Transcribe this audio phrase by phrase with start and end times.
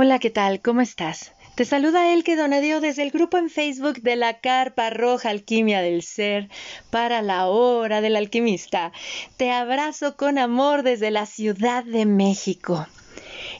[0.00, 0.60] Hola, ¿qué tal?
[0.60, 1.32] ¿Cómo estás?
[1.56, 6.02] Te saluda Elke Donadío desde el grupo en Facebook de la Carpa Roja Alquimia del
[6.02, 6.48] Ser
[6.90, 8.92] para la Hora del Alquimista.
[9.38, 12.86] Te abrazo con amor desde la Ciudad de México.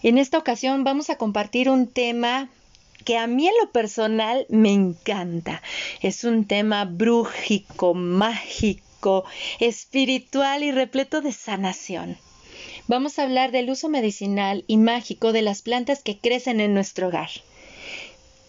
[0.04, 2.48] En esta ocasión vamos a compartir un tema
[3.04, 5.60] que a mí en lo personal me encanta.
[6.02, 9.24] Es un tema brújico, mágico,
[9.58, 12.16] espiritual y repleto de sanación.
[12.88, 17.08] Vamos a hablar del uso medicinal y mágico de las plantas que crecen en nuestro
[17.08, 17.28] hogar.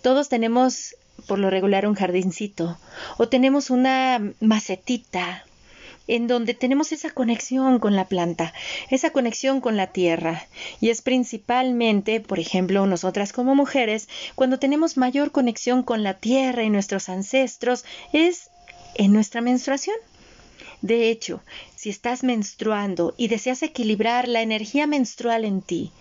[0.02, 0.96] Todos tenemos
[1.28, 2.78] por lo regular un jardincito
[3.18, 5.44] o tenemos una macetita
[6.08, 8.54] en donde tenemos esa conexión con la planta,
[8.90, 10.48] esa conexión con la tierra.
[10.80, 16.64] Y es principalmente, por ejemplo, nosotras como mujeres, cuando tenemos mayor conexión con la tierra
[16.64, 18.50] y nuestros ancestros, es
[18.96, 19.98] en nuestra menstruación.
[20.82, 21.42] De hecho,
[21.76, 25.92] si estás menstruando y deseas equilibrar la energía menstrual en ti,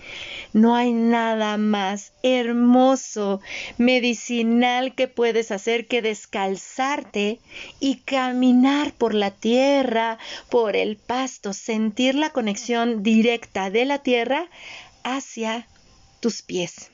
[0.52, 3.40] no hay nada más hermoso,
[3.76, 7.40] medicinal que puedes hacer que descalzarte
[7.80, 10.18] y caminar por la tierra,
[10.48, 14.48] por el pasto, sentir la conexión directa de la tierra
[15.02, 15.66] hacia
[16.20, 16.90] tus pies.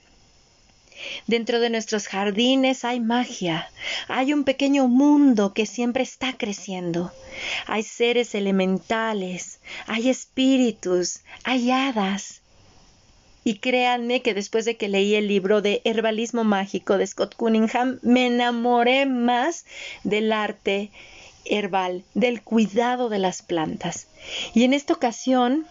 [1.27, 3.71] Dentro de nuestros jardines hay magia,
[4.09, 7.13] hay un pequeño mundo que siempre está creciendo.
[7.67, 12.43] Hay seres elementales, hay espíritus, hay hadas.
[13.43, 17.99] Y créanme que después de que leí el libro de Herbalismo Mágico de Scott Cunningham,
[18.03, 19.67] me enamoré más
[20.03, 20.91] del arte
[21.45, 24.07] herbal, del cuidado de las plantas.
[24.55, 25.67] Y en esta ocasión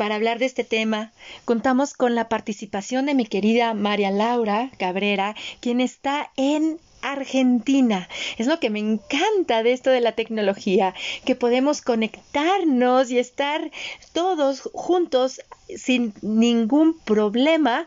[0.00, 1.12] para hablar de este tema,
[1.44, 8.08] contamos con la participación de mi querida María Laura Cabrera, quien está en Argentina.
[8.38, 10.94] Es lo que me encanta de esto de la tecnología,
[11.26, 13.70] que podemos conectarnos y estar
[14.14, 15.42] todos juntos
[15.76, 17.84] sin ningún problema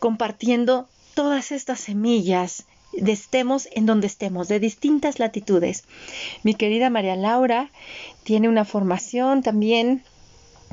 [0.00, 5.84] compartiendo todas estas semillas de estemos en donde estemos, de distintas latitudes.
[6.42, 7.70] Mi querida María Laura
[8.24, 10.02] tiene una formación también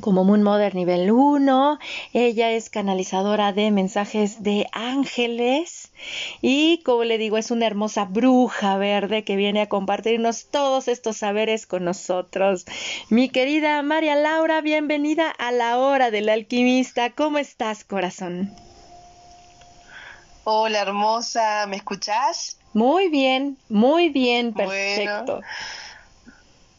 [0.00, 1.78] como Moon Mother nivel 1.
[2.12, 5.92] Ella es canalizadora de mensajes de ángeles
[6.40, 11.18] y como le digo es una hermosa bruja verde que viene a compartirnos todos estos
[11.18, 12.64] saberes con nosotros.
[13.08, 17.10] Mi querida María Laura, bienvenida a la hora del alquimista.
[17.10, 18.54] ¿Cómo estás, corazón?
[20.44, 22.58] Hola, hermosa, ¿me escuchás?
[22.74, 25.40] Muy bien, muy bien, perfecto.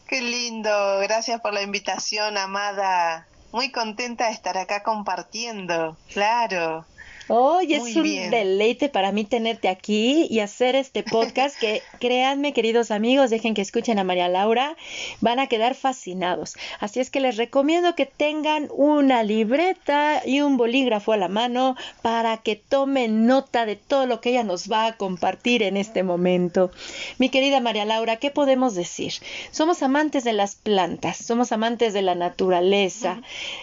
[0.06, 3.28] Qué lindo, gracias por la invitación, amada.
[3.52, 6.86] Muy contenta de estar acá compartiendo, claro.
[7.28, 12.92] Hoy es un deleite para mí tenerte aquí y hacer este podcast que créanme, queridos
[12.92, 14.76] amigos, dejen que escuchen a María Laura,
[15.20, 16.54] van a quedar fascinados.
[16.78, 21.74] Así es que les recomiendo que tengan una libreta y un bolígrafo a la mano
[22.00, 26.04] para que tomen nota de todo lo que ella nos va a compartir en este
[26.04, 26.70] momento.
[27.18, 29.14] Mi querida María Laura, ¿qué podemos decir?
[29.50, 33.20] Somos amantes de las plantas, somos amantes de la naturaleza.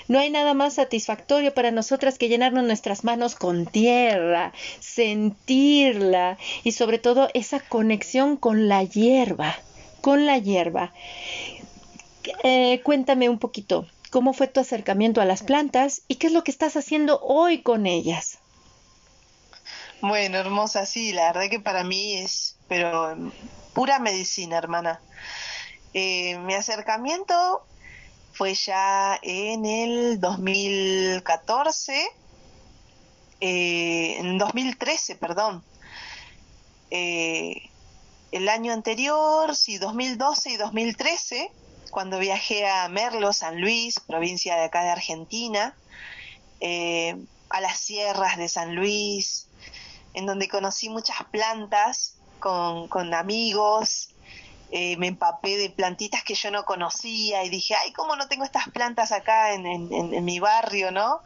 [0.09, 6.73] No hay nada más satisfactorio para nosotras que llenarnos nuestras manos con tierra, sentirla y
[6.73, 9.55] sobre todo esa conexión con la hierba,
[10.01, 10.93] con la hierba.
[12.43, 16.43] Eh, cuéntame un poquito, ¿cómo fue tu acercamiento a las plantas y qué es lo
[16.43, 18.39] que estás haciendo hoy con ellas?
[20.01, 23.15] Bueno, hermosa, sí, la verdad que para mí es, pero
[23.73, 24.99] pura medicina, hermana.
[25.93, 27.65] Eh, mi acercamiento
[28.33, 32.05] fue ya en el 2014
[33.45, 35.65] eh, en 2013, perdón.
[36.91, 37.69] Eh,
[38.31, 41.51] el año anterior, sí, 2012 y 2013,
[41.91, 45.75] cuando viajé a Merlo, San Luis, provincia de acá de Argentina,
[46.61, 47.17] eh,
[47.49, 49.49] a las sierras de San Luis,
[50.13, 54.09] en donde conocí muchas plantas con, con amigos,
[54.71, 58.69] me empapé de plantitas que yo no conocía y dije, ay, ¿cómo no tengo estas
[58.69, 61.19] plantas acá en, en mi barrio, no?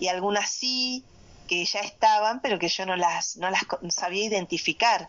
[0.00, 1.04] Y algunas sí,
[1.48, 5.08] que ya estaban, pero que yo no las, no las sabía identificar.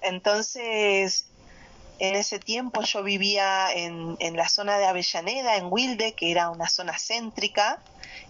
[0.00, 1.26] Entonces,
[1.98, 6.48] en ese tiempo yo vivía en, en, la zona de Avellaneda, en Wilde, que era
[6.48, 7.82] una zona céntrica,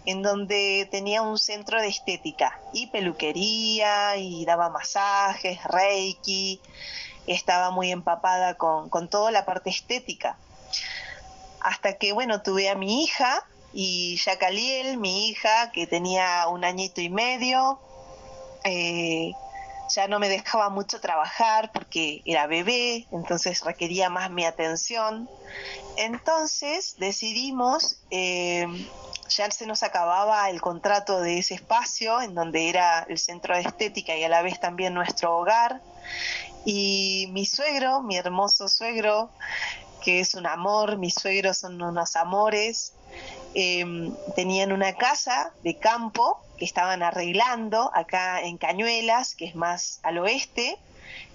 [0.05, 6.59] en donde tenía un centro de estética y peluquería y daba masajes, reiki,
[7.25, 10.37] estaba muy empapada con, con toda la parte estética.
[11.61, 17.01] Hasta que, bueno, tuve a mi hija y Jacaliel, mi hija, que tenía un añito
[17.01, 17.79] y medio,
[18.63, 19.33] eh,
[19.93, 25.27] ya no me dejaba mucho trabajar porque era bebé, entonces requería más mi atención.
[25.97, 28.67] Entonces decidimos, eh,
[29.29, 33.61] ya se nos acababa el contrato de ese espacio, en donde era el centro de
[33.61, 35.81] estética y a la vez también nuestro hogar.
[36.65, 39.29] Y mi suegro, mi hermoso suegro,
[40.03, 42.93] que es un amor, mis suegros son unos amores,
[43.55, 49.99] em, tenían una casa de campo que estaban arreglando acá en Cañuelas, que es más
[50.03, 50.77] al oeste,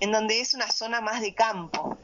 [0.01, 1.99] en donde es una zona más de campo.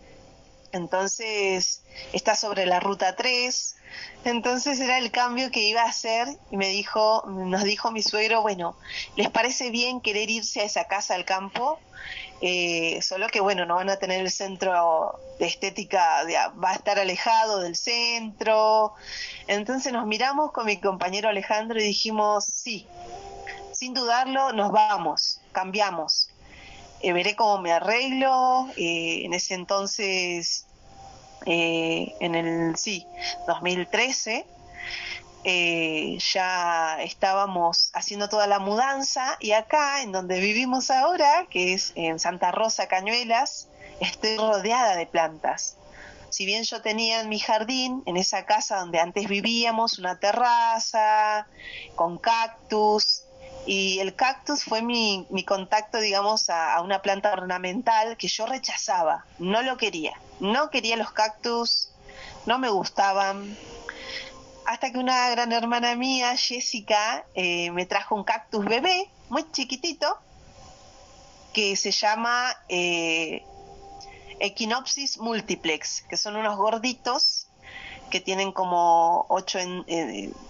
[0.75, 1.83] Entonces
[2.13, 3.77] está sobre la ruta 3.
[4.25, 8.43] Entonces era el cambio que iba a hacer y me dijo, nos dijo mi suegro,
[8.43, 8.77] bueno,
[9.15, 11.79] ¿les parece bien querer irse a esa casa al campo?
[12.47, 16.25] Eh, solo que bueno, no van a tener el centro de estética,
[16.63, 18.93] va a estar alejado del centro.
[19.47, 22.87] Entonces nos miramos con mi compañero Alejandro y dijimos, sí,
[23.73, 26.29] sin dudarlo, nos vamos, cambiamos.
[27.01, 28.69] Eh, veré cómo me arreglo.
[28.77, 30.67] Eh, en ese entonces,
[31.47, 33.07] eh, en el, sí,
[33.47, 34.45] 2013,
[35.45, 42.19] ya estábamos haciendo toda la mudanza y acá, en donde vivimos ahora, que es en
[42.19, 43.69] Santa Rosa, Cañuelas,
[44.01, 45.77] estoy rodeada de plantas.
[46.31, 51.47] Si bien yo tenía en mi jardín, en esa casa donde antes vivíamos, una terraza
[51.95, 53.23] con cactus,
[53.67, 59.25] y el cactus fue mi, mi contacto, digamos, a, una planta ornamental que yo rechazaba,
[59.39, 61.89] no lo quería, no quería los cactus,
[62.47, 63.57] no me gustaban.
[64.67, 70.19] Hasta que una gran hermana mía, Jessica, eh, me trajo un cactus bebé, muy chiquitito,
[71.53, 73.45] que se llama eh,
[74.41, 77.49] Echinopsis multiplex, que son unos gorditos
[78.11, 79.59] que tienen como ocho,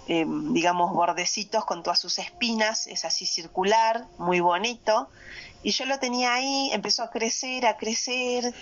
[0.06, 5.08] digamos, bordecitos con todas sus espinas, es así circular, muy bonito.
[5.64, 8.54] Y yo lo tenía ahí, empezó a crecer, a crecer,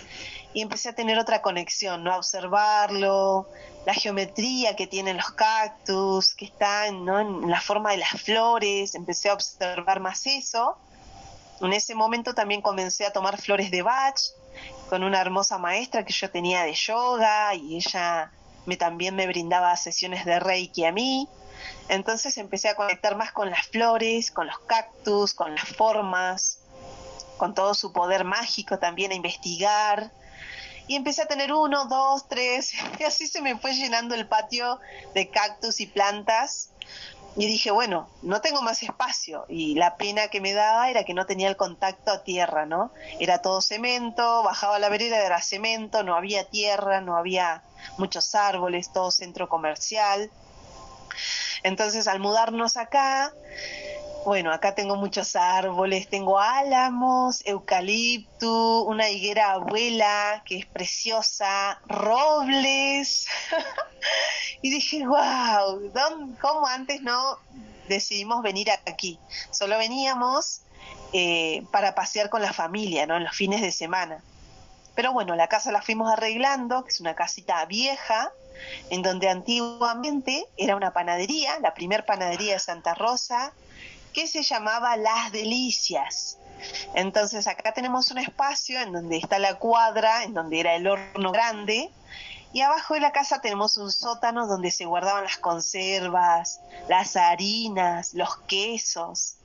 [0.53, 2.13] y empecé a tener otra conexión, ¿no?
[2.13, 3.47] A observarlo,
[3.85, 7.19] la geometría que tienen los cactus, que están ¿no?
[7.19, 10.77] en la forma de las flores, empecé a observar más eso.
[11.61, 14.19] En ese momento también comencé a tomar flores de Bach
[14.89, 18.31] con una hermosa maestra que yo tenía de yoga y ella
[18.65, 21.27] me, también me brindaba sesiones de Reiki a mí.
[21.89, 26.59] Entonces empecé a conectar más con las flores, con los cactus, con las formas,
[27.37, 30.11] con todo su poder mágico también a investigar.
[30.87, 34.79] Y empecé a tener uno, dos, tres, y así se me fue llenando el patio
[35.13, 36.69] de cactus y plantas.
[37.35, 39.45] Y dije, bueno, no tengo más espacio.
[39.49, 42.91] Y la pena que me daba era que no tenía el contacto a tierra, ¿no?
[43.19, 47.63] Era todo cemento, bajaba la vereda, era cemento, no había tierra, no había
[47.97, 50.29] muchos árboles, todo centro comercial.
[51.63, 53.33] Entonces al mudarnos acá,
[54.25, 63.27] bueno, acá tengo muchos árboles, tengo álamos, eucalipto, una higuera abuela que es preciosa, robles.
[64.61, 65.91] y dije, wow,
[66.39, 67.39] ¿cómo antes no
[67.87, 69.19] decidimos venir aquí?
[69.51, 70.61] Solo veníamos
[71.11, 73.17] eh, para pasear con la familia, ¿no?
[73.17, 74.23] En los fines de semana.
[74.95, 78.31] Pero bueno, la casa la fuimos arreglando, que es una casita vieja,
[78.89, 83.53] en donde antiguamente era una panadería, la primer panadería de Santa Rosa,
[84.13, 86.37] que se llamaba Las Delicias.
[86.93, 91.31] Entonces acá tenemos un espacio en donde está la cuadra, en donde era el horno
[91.31, 91.91] grande,
[92.53, 98.13] y abajo de la casa tenemos un sótano donde se guardaban las conservas, las harinas,
[98.13, 99.37] los quesos.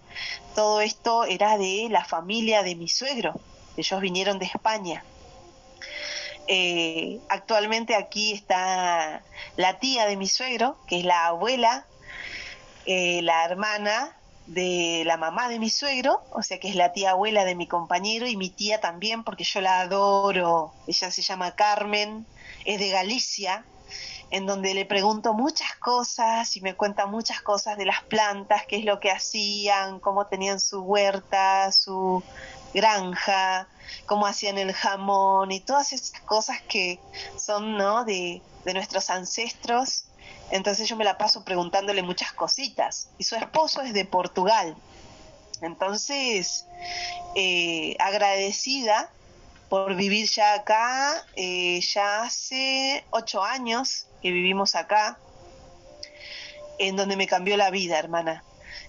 [0.54, 3.32] Todo esto era de la familia de mi suegro.
[3.78, 5.02] Ellos vinieron de España.
[6.48, 9.22] Eh, actualmente aquí está
[9.56, 11.86] la tía de mi suegro, que es la abuela,
[12.84, 14.17] eh, la hermana
[14.48, 17.66] de la mamá de mi suegro, o sea que es la tía abuela de mi
[17.66, 20.72] compañero y mi tía también, porque yo la adoro.
[20.86, 22.26] Ella se llama Carmen,
[22.64, 23.64] es de Galicia,
[24.30, 28.76] en donde le pregunto muchas cosas y me cuenta muchas cosas de las plantas, qué
[28.76, 32.22] es lo que hacían, cómo tenían su huerta, su
[32.74, 33.68] granja,
[34.06, 37.00] cómo hacían el jamón y todas esas cosas que
[37.36, 38.04] son ¿no?
[38.04, 40.04] de, nuestros ancestros.
[40.50, 43.08] Entonces yo me la paso preguntándole muchas cositas.
[43.18, 44.76] Y su esposo es de Portugal.
[45.60, 46.66] Entonces,
[47.34, 49.10] eh, agradecida
[49.68, 55.18] por vivir ya acá, eh, ya hace ocho años que vivimos acá,
[56.78, 58.44] en donde me cambió la vida, hermana.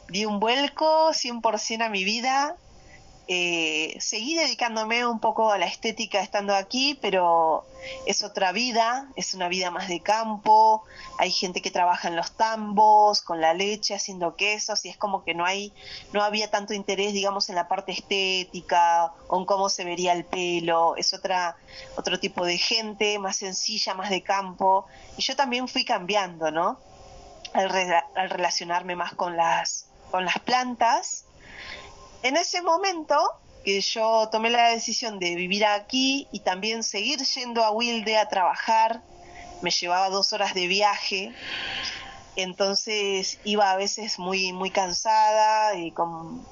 [0.08, 2.56] Di un vuelco 100% a mi vida
[3.32, 7.64] eh, seguí dedicándome un poco a la estética estando aquí, pero
[8.08, 10.84] es otra vida, es una vida más de campo,
[11.20, 15.24] hay gente que trabaja en los tambos, con la leche, haciendo quesos, y es como
[15.24, 15.72] que no hay,
[16.12, 20.26] no había tanto interés, digamos, en la parte estética o en cómo se vería el
[20.26, 21.56] pelo, es otra,
[21.98, 26.80] otro tipo de gente, más sencilla, más de campo, y yo también fui cambiando, ¿no?
[27.54, 27.70] Al,
[28.16, 31.26] al relacionarme más con las, con las plantas
[32.24, 33.16] en ese momento
[33.64, 38.28] que yo tomé la decisión de vivir aquí y también seguir yendo a Wilde a
[38.28, 39.02] trabajar,
[39.62, 41.34] me llevaba dos horas de viaje,
[42.36, 46.46] entonces iba a veces muy, muy cansada y con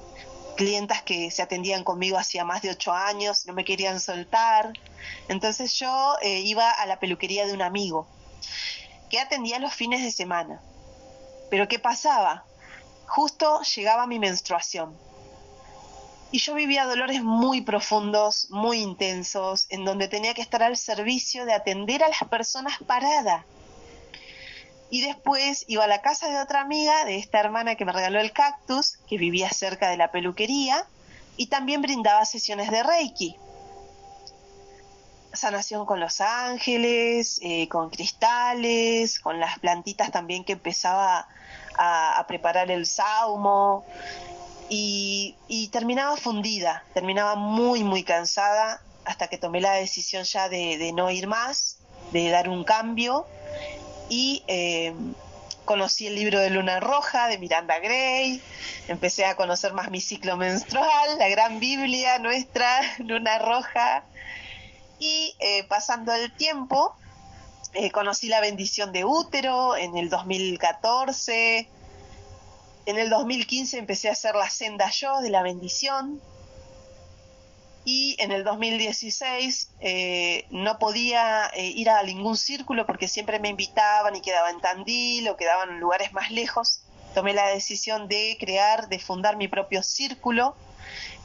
[0.56, 4.72] clientas que se atendían conmigo hacía más de ocho años, no me querían soltar.
[5.28, 8.06] Entonces yo eh, iba a la peluquería de un amigo
[9.08, 10.60] que atendía los fines de semana.
[11.50, 12.44] Pero ¿qué pasaba?
[13.06, 14.98] Justo llegaba mi menstruación
[16.30, 21.46] y yo vivía dolores muy profundos, muy intensos, en donde tenía que estar al servicio
[21.46, 23.44] de atender a las personas paradas.
[24.90, 28.20] Y después iba a la casa de otra amiga, de esta hermana que me regaló
[28.20, 30.84] el cactus, que vivía cerca de la peluquería,
[31.36, 33.36] y también brindaba sesiones de Reiki.
[35.32, 41.28] Sanación con los ángeles, eh, con cristales, con las plantitas también que empezaba
[41.76, 43.84] a, a preparar el saumo
[44.68, 51.10] y, terminaba fundida, terminaba muy, muy cansada hasta que tomé la decisión ya de, no
[51.10, 51.78] ir más,
[52.12, 53.26] de dar un cambio.
[54.10, 54.94] Y eh,
[55.64, 58.40] conocí el libro de Luna Roja de Miranda Gray,
[58.88, 64.02] empecé a conocer más mi ciclo menstrual, la gran Biblia nuestra, Luna Roja,
[64.98, 66.96] y eh, pasando el tiempo,
[67.74, 71.68] eh, conocí la bendición de útero en el 2014,
[72.88, 76.22] en el 2015 empecé a hacer la senda yo de la bendición
[77.84, 83.50] y en el 2016 eh, no podía eh, ir a ningún círculo porque siempre me
[83.50, 86.80] invitaban y quedaba en Tandil o quedaban en lugares más lejos.
[87.14, 90.56] Tomé la decisión de crear, de fundar mi propio círculo,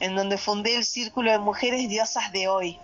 [0.00, 2.78] en donde fundé el Círculo de Mujeres Diosas de Hoy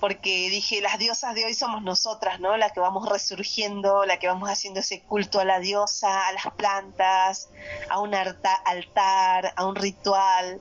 [0.00, 2.56] porque dije, las diosas de hoy somos nosotras, ¿no?
[2.56, 6.50] La que vamos resurgiendo, la que vamos haciendo ese culto a la diosa, a las
[6.56, 7.50] plantas,
[7.90, 10.60] a un altar, a un ritual,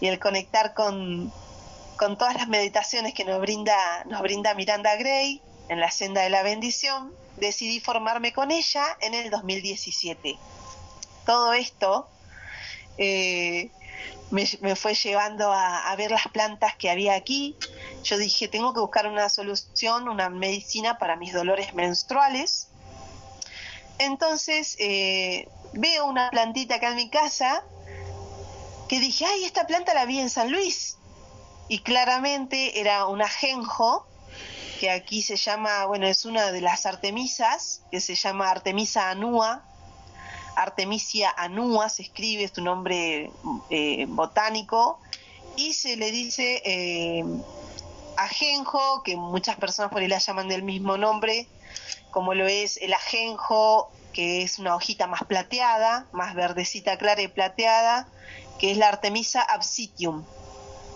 [0.00, 1.32] y el conectar con,
[1.96, 6.30] con todas las meditaciones que nos brinda, nos brinda Miranda Gray en la senda de
[6.30, 10.36] la bendición, decidí formarme con ella en el 2017.
[11.24, 12.08] Todo esto
[12.98, 13.70] eh,
[14.30, 17.56] me, fue llevando a, ver las plantas que había aquí.
[18.02, 22.68] Yo dije, tengo que buscar una solución, una medicina para mis dolores menstruales.
[23.98, 27.62] Entonces eh, veo una plantita acá en mi casa
[28.88, 30.96] que dije, ay, esta planta la vi en San Luis.
[31.68, 34.06] Y claramente era un ajenjo,
[34.80, 39.62] que aquí se llama, bueno, es una de las artemisas, que se llama Artemisa anua,
[40.56, 43.30] Artemisia anua se escribe, es tu nombre
[43.68, 44.98] eh, botánico,
[45.56, 47.24] y se le dice eh,
[48.24, 51.48] ajenjo, que muchas personas por ahí la llaman del mismo nombre,
[52.10, 57.28] como lo es el ajenjo, que es una hojita más plateada, más verdecita clara y
[57.28, 58.08] plateada,
[58.58, 60.24] que es la Artemisa absitium.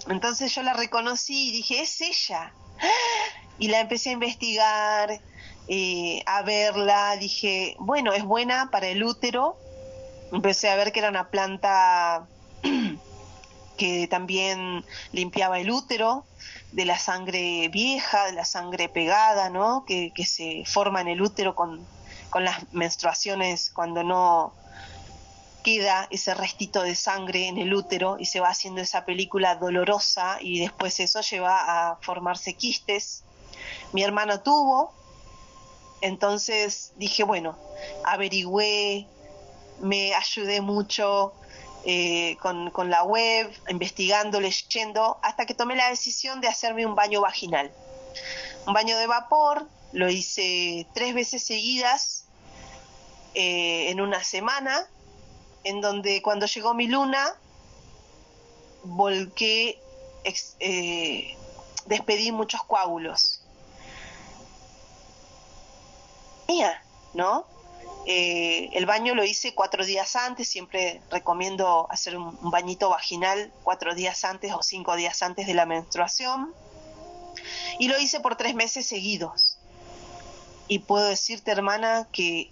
[0.09, 2.53] Entonces yo la reconocí y dije, es ella.
[3.57, 5.21] Y la empecé a investigar,
[5.69, 9.57] eh, a verla, dije, bueno, es buena para el útero.
[10.33, 12.27] Empecé a ver que era una planta
[13.79, 16.25] que también limpiaba el útero
[16.75, 19.85] de la sangre vieja, de la sangre pegada, ¿no?
[19.87, 21.87] Que, se forma en el útero con,
[22.31, 24.53] con las menstruaciones cuando no
[25.63, 30.39] queda ese restito de sangre en el útero y se va haciendo esa película dolorosa
[30.41, 33.23] y después eso lleva a formarse quistes.
[33.93, 34.93] Mi hermano tuvo,
[36.01, 37.57] entonces dije, bueno,
[38.05, 39.07] averigüé,
[39.81, 41.35] me ayudé mucho
[41.85, 47.21] eh, con, la web, investigando, leyendo, hasta que tomé la decisión de hacerme un baño
[47.21, 47.71] vaginal.
[48.67, 52.25] Un baño de vapor, lo hice tres veces seguidas
[53.35, 54.87] eh, en una semana,
[55.65, 57.35] en donde cuando llegó mi luna,
[58.85, 59.81] volqué,
[60.61, 61.37] eh,
[61.87, 63.45] despedí muchos coágulos
[67.15, 67.47] ¿no?
[68.07, 73.95] Eh, el baño lo hice cuatro días antes, siempre recomiendo hacer un, bañito vaginal cuatro
[73.95, 76.55] días antes o cinco días antes de la menstruación.
[77.79, 79.59] Y lo hice por tres meses seguidos.
[80.69, 82.51] Y puedo decirte, hermana, que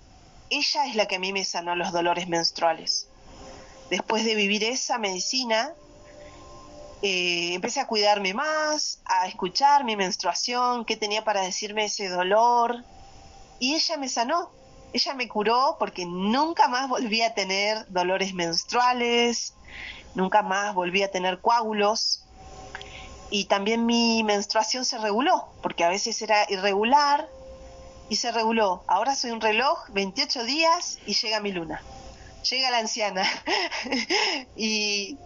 [0.51, 3.09] ella es la que a mí me sanó los dolores menstruales.
[3.91, 5.75] Después de vivir esa medicina,
[7.03, 12.85] eh, empecé a cuidarme más, a escuchar mi menstruación, qué tenía para decirme ese dolor.
[13.59, 14.51] Y ella me sanó,
[14.93, 19.55] ella me curó porque nunca más volví a tener dolores menstruales,
[20.15, 22.25] nunca más volví a tener coágulos.
[23.31, 27.29] Y también mi menstruación se reguló, porque a veces era irregular
[28.11, 28.85] y se reguló.
[28.87, 31.81] Ahora soy un reloj, 28 días y llega mi luna.
[32.51, 33.25] Llega la anciana.
[34.57, 35.17] y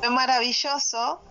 [0.00, 1.22] fue maravilloso,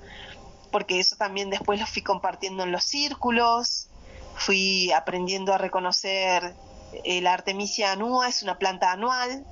[0.71, 3.87] porque eso también después lo fui compartiendo en los círculos,
[4.35, 6.55] fui aprendiendo a reconocer
[7.03, 9.45] eh, la Artemisia anua es una planta anual.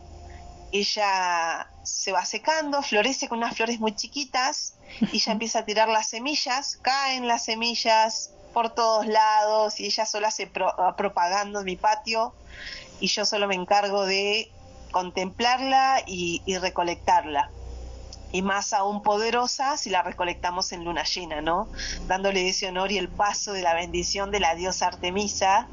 [0.71, 4.75] Ella se va secando, florece con unas flores muy chiquitas
[5.11, 10.05] y ya empieza a tirar las semillas, caen las semillas por todos lados y ella
[10.05, 12.33] sola se va propagando en mi patio
[12.99, 14.51] y yo solo me encargo de
[14.91, 17.49] contemplarla y, y, recolectarla.
[18.31, 21.67] Y más aún poderosa si la recolectamos en luna llena, ¿no?
[22.07, 25.67] Dándole ese honor y el paso de la bendición de la diosa Artemisa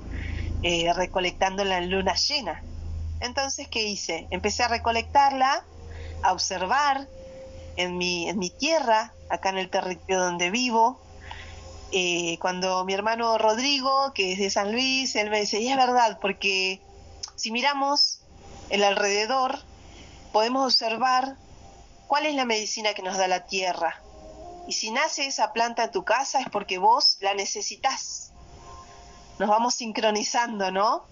[0.62, 2.62] eh, recolectándola en luna llena.
[3.20, 4.26] Entonces, ¿qué hice?
[4.30, 5.64] Empecé a recolectarla,
[6.22, 7.06] a observar
[7.76, 11.00] en mi, en mi tierra, acá en el territorio donde vivo.
[11.92, 15.76] Eh, cuando mi hermano Rodrigo, que es de San Luis, él me dice, y es
[15.76, 16.80] verdad, porque
[17.36, 18.20] si miramos
[18.70, 19.60] el alrededor,
[20.32, 21.36] podemos observar
[22.06, 24.00] cuál es la medicina que nos da la tierra.
[24.66, 28.25] Y si nace esa planta en tu casa es porque vos la necesitas
[29.38, 31.04] nos vamos sincronizando, ¿no?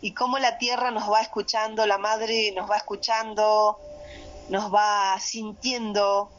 [0.00, 3.78] Y cómo la tierra nos va escuchando, la madre nos va escuchando,
[4.48, 6.30] nos va sintiendo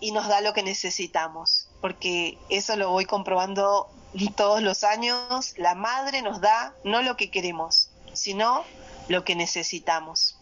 [0.00, 3.88] y nos da lo que necesitamos, porque eso lo voy comprobando
[4.36, 8.64] todos los años, la madre nos da no lo que queremos, sino
[9.08, 10.38] lo que necesitamos.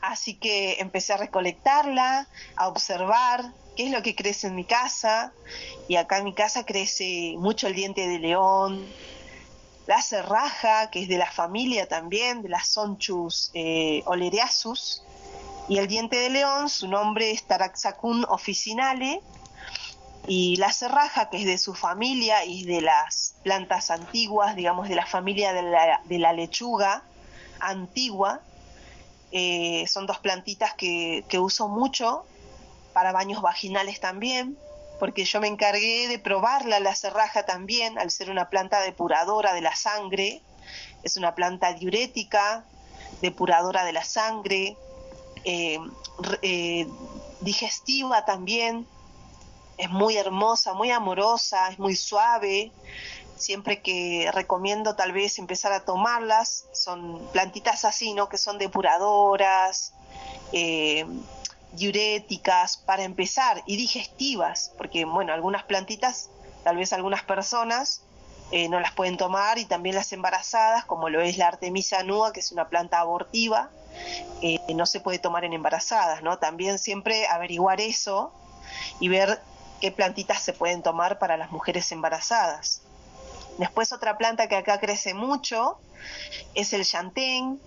[0.00, 5.32] Así que empecé a recolectarla, a observar, qué es lo que crece en mi casa.
[5.86, 8.84] Y acá en mi casa crece mucho el diente de león,
[9.86, 14.02] la cerraja, que es de la familia también, de las Sonchus eh.
[15.68, 19.22] Y el diente de león, su nombre es Taraxacum officinale.
[20.26, 24.96] Y la cerraja, que es de su familia y de las plantas antiguas, digamos, de
[24.96, 27.04] la familia de la, lechuga
[27.60, 28.40] antigua,
[29.30, 32.24] eh, son dos plantitas que, que uso mucho
[32.98, 34.58] para baños vaginales también,
[34.98, 39.60] porque yo me encargué de probarla la cerraja también, al ser una planta depuradora de
[39.60, 40.42] la sangre,
[41.04, 42.64] es una planta diurética,
[43.22, 44.76] depuradora de la sangre,
[45.44, 45.78] eh,
[46.42, 46.88] eh,
[47.40, 48.84] digestiva también,
[49.76, 52.72] es muy hermosa, muy amorosa, es muy suave.
[53.36, 58.28] Siempre que recomiendo tal vez empezar a tomarlas, son plantitas así, ¿no?
[58.28, 59.92] Que son depuradoras,
[60.52, 61.06] eh,
[61.78, 66.30] diuréticas para empezar y digestivas, porque bueno, algunas plantitas,
[66.64, 68.02] tal vez algunas personas
[68.50, 72.32] eh, no las pueden tomar y también las embarazadas, como lo es la Artemisa nua,
[72.32, 73.70] que es una planta abortiva,
[74.40, 76.38] eh, no se puede tomar en embarazadas, ¿no?
[76.38, 78.32] También siempre averiguar eso
[79.00, 79.40] y ver
[79.80, 82.82] qué plantitas se pueden tomar para las mujeres embarazadas.
[83.58, 85.78] Después otra planta que acá crece mucho
[86.54, 87.60] es el chantén,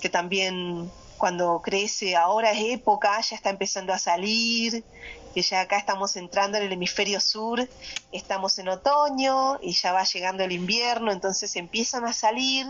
[0.00, 4.84] que también cuando crece, ahora es época, ya está empezando a salir,
[5.34, 7.68] que ya acá estamos entrando en el hemisferio sur,
[8.12, 12.66] estamos en otoño y ya va llegando el invierno, entonces empiezan a salir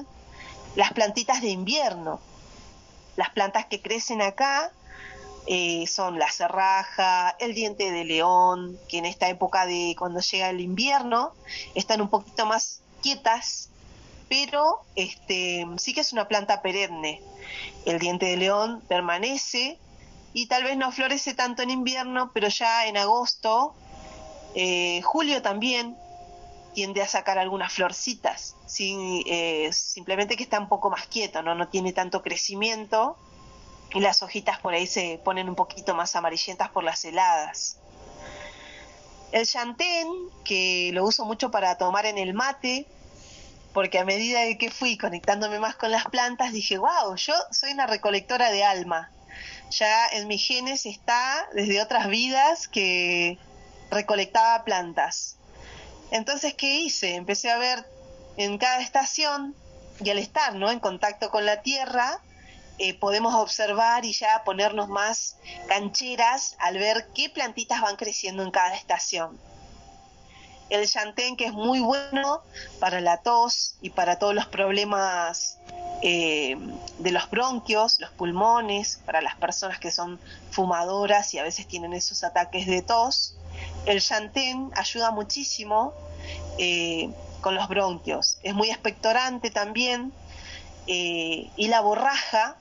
[0.75, 2.21] las plantitas de invierno.
[3.17, 4.71] Las plantas que crecen acá
[5.47, 10.51] eh, son la cerraja, el diente de león, que en esta época de cuando llega
[10.51, 11.33] el invierno
[11.75, 13.71] están un poquito más quietas,
[14.29, 17.21] pero este, sí que es una planta perenne
[17.85, 19.79] el diente de león permanece
[20.33, 23.75] y tal vez no florece tanto en invierno, pero ya en agosto,
[24.55, 25.97] eh, julio también
[26.75, 31.55] tiende a sacar algunas florcitas, eh, simplemente que está un poco más quieto, ¿no?
[31.55, 33.17] no tiene tanto crecimiento
[33.95, 37.79] y las hojitas por ahí se ponen un poquito más amarillentas por las heladas.
[39.33, 40.09] El chantén,
[40.45, 42.87] que lo uso mucho para tomar en el mate,
[43.79, 47.71] porque a medida de que fui conectándome más con las plantas, dije, wow, yo soy
[47.71, 49.13] una recolectora de alma.
[49.71, 53.39] Ya en mis genes está desde otras vidas que
[53.89, 55.37] recolectaba plantas.
[56.11, 57.15] Entonces, ¿qué hice?
[57.15, 57.87] Empecé a ver
[58.37, 59.55] en cada estación
[60.01, 60.73] y al estar ¿no?
[60.73, 62.21] en contacto con la tierra,
[62.79, 65.37] eh, podemos observar y ya ponernos más
[65.69, 69.39] cancheras al ver qué plantitas van creciendo en cada estación.
[70.71, 72.43] El chantén que es muy bueno
[72.81, 75.59] para la tos y para todos los problemas
[76.03, 76.57] eh,
[76.99, 81.93] de los bronquios, los pulmones, para las personas que son fumadoras y a veces tienen
[81.93, 83.35] esos ataques de tos.
[83.87, 85.93] El chantén ayuda muchísimo
[86.59, 88.39] eh, con los bronquios.
[88.43, 90.13] Es muy expectorante también.
[90.87, 92.57] Eh, y la borraja,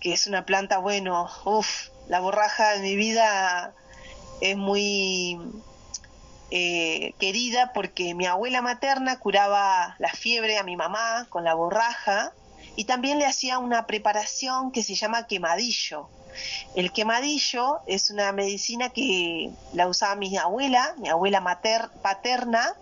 [0.00, 3.72] que es una planta, bueno, uff, la borraja en mi vida
[4.40, 5.38] es muy
[6.50, 12.32] eh, querida porque mi abuela materna curaba la fiebre a mi mamá con la borraja
[12.76, 16.08] y también le hacía una preparación que se llama quemadillo.
[16.74, 21.42] El quemadillo es una medicina que la usaba mi abuela, mi abuela
[22.02, 22.74] paterna,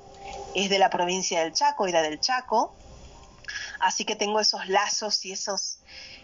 [0.55, 2.75] es de la provincia del Chaco, era del Chaco,
[3.81, 5.79] así que tengo esos lazos y esos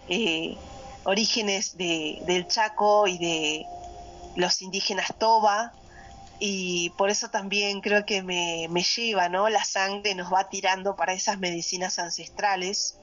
[0.09, 0.57] eh,
[1.05, 3.67] orígenes de, del Chaco y de
[4.37, 5.73] los indígenas Toba,
[6.41, 9.51] y por eso también creo que me, me, lleva, ¿no?
[9.51, 12.97] La sangre nos va tirando para esas medicinas ancestrales.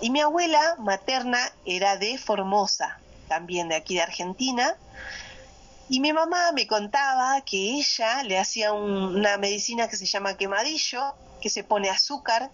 [0.00, 4.76] Y mi abuela materna era de Formosa, también de aquí de Argentina.
[5.88, 11.16] Y mi mamá me contaba que ella le hacía una medicina que se llama quemadillo,
[11.42, 12.48] que se pone azúcar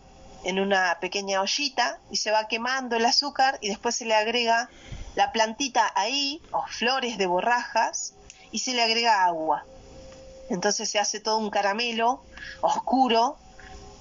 [0.44, 4.70] en una pequeña ollita y se va quemando el azúcar y después se le agrega
[5.16, 8.14] la plantita ahí, o flores de borrajas,
[8.50, 9.64] y se le agrega agua.
[10.48, 12.22] Entonces se hace todo un caramelo
[12.60, 13.36] oscuro,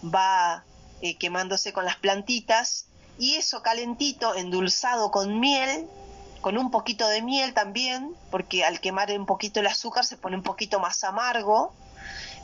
[0.04, 0.64] va
[1.02, 2.86] eh, quemándose con las plantitas
[3.18, 5.88] y eso calentito, endulzado con miel,
[6.42, 10.36] con un poquito de miel también, porque al quemar un poquito el azúcar se pone
[10.36, 11.74] un poquito más amargo.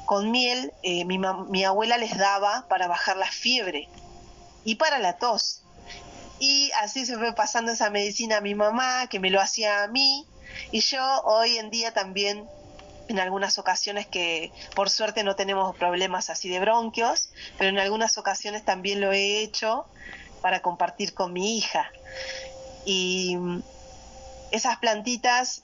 [0.05, 3.87] Con miel eh, mi, mi abuela les daba para bajar la fiebre
[4.65, 5.61] y para la tos.
[6.39, 9.87] Y así se fue pasando esa medicina a mi mamá, que me lo hacía a
[9.87, 10.25] mí,
[10.71, 12.47] y yo hoy en día también
[13.07, 18.17] en algunas ocasiones que por suerte no tenemos problemas así de bronquios, pero en algunas
[18.17, 19.85] ocasiones también lo he hecho
[20.41, 21.91] para compartir con mi hija.
[22.85, 23.37] Y
[24.51, 25.63] esas plantitas,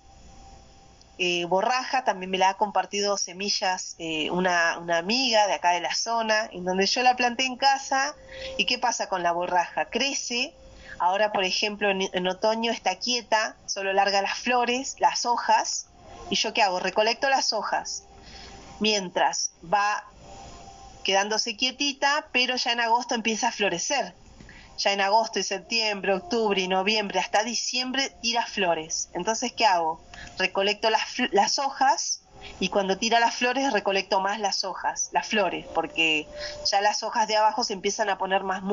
[1.17, 5.81] eh, borraja, también me la ha compartido semillas eh, una, una amiga de acá de
[5.81, 8.15] la zona, en donde yo la planté en casa.
[8.57, 9.85] ¿Y qué pasa con la borraja?
[9.85, 10.53] Crece
[10.99, 15.87] Ahora, por ejemplo, en, otoño está quieta, solo larga las flores, las hojas.
[16.29, 16.79] ¿Y yo qué hago?
[16.79, 18.03] Recolecto las hojas.
[18.79, 20.03] Mientras va
[21.03, 24.13] quedándose quietita, pero ya en agosto empieza a florecer.
[24.77, 29.09] Ya en agosto y septiembre, octubre y noviembre, hasta diciembre tira flores.
[29.13, 30.01] Entonces, ¿qué hago?
[30.37, 32.21] Recolecto las, las hojas
[32.59, 36.27] y cuando tira las flores recolecto más las hojas, las flores, porque
[36.65, 38.63] ya las hojas de abajo se empiezan a poner más,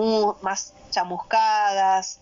[0.42, 2.20] más chamuscadas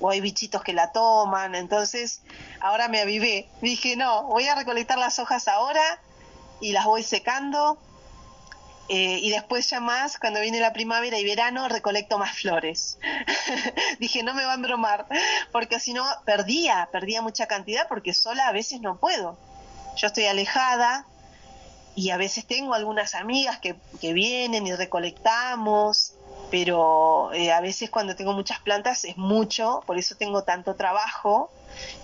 [0.00, 2.22] o hay bichitos que la toman, entonces
[2.60, 5.82] ahora me avivé, dije no, voy a recolectar las hojas ahora
[6.60, 7.78] y las voy secando.
[8.92, 12.98] Eh, y después ya más, cuando viene la primavera y verano, recolecto más flores.
[14.00, 15.06] Dije, no me va a embromar,
[15.52, 19.38] porque si no, perdía, perdía mucha cantidad, porque sola a veces no puedo
[20.00, 21.04] yo estoy alejada
[21.94, 26.14] y a veces tengo algunas amigas que, vienen y recolectamos,
[26.50, 31.50] pero eh, a veces cuando tengo muchas plantas es mucho, por eso tengo tanto trabajo.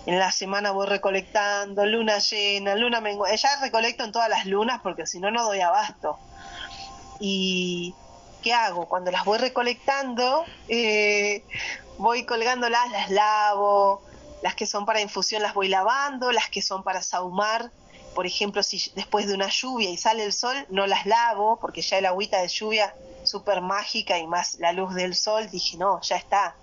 [0.05, 3.37] En la semana voy recolectando, luna llena, luna menguante.
[3.37, 6.19] Ya recolecto en todas las lunas porque si no, no doy abasto.
[7.19, 7.95] ¿Y
[8.43, 8.87] qué hago?
[8.87, 11.43] Cuando las voy recolectando, eh,
[11.97, 14.03] voy colgándolas, las lavo,
[14.41, 17.71] las que son para infusión las voy lavando, las que son para saumar,
[18.17, 21.83] por ejemplo, si después de una lluvia y sale el sol, no las lavo, porque
[21.83, 26.01] ya el agüita de lluvia súper mágica y más la luz del sol, dije, no,
[26.01, 26.55] ya está.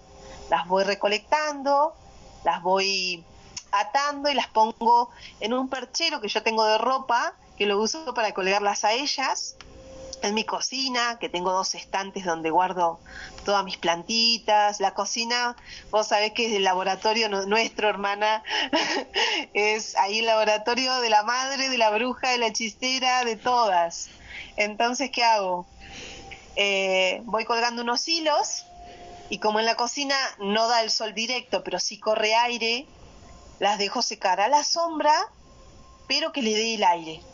[0.51, 1.95] Las voy recolectando,
[2.43, 3.23] las voy
[3.71, 8.14] atando y las pongo en un perchero que yo tengo de ropa, que lo uso
[8.14, 9.55] para colgarlas a ellas
[10.24, 13.00] en mi cocina, que tengo dos estantes donde guardo
[13.44, 14.80] todas mis plantitas.
[14.80, 15.56] La cocina,
[15.90, 18.42] vos sabés que es el laboratorio nuestro, hermana,
[19.54, 24.08] es ahí el laboratorio de la madre, de la bruja, de la hechicera, de todas.
[24.56, 25.66] Entonces, ¿qué hago?
[26.56, 28.64] Eh, voy colgando unos hilos
[29.28, 32.87] y como en la cocina no da el sol directo, pero sí corre aire,
[33.58, 35.14] las dejo secar a la sombra,
[36.08, 37.34] pero que le dé el aire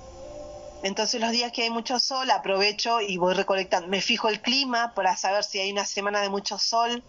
[0.82, 3.88] entonces los días que hay mucho sol aprovecho y voy recolectando.
[3.88, 7.02] Me fijo el clima para saber si hay una semana de mucho sol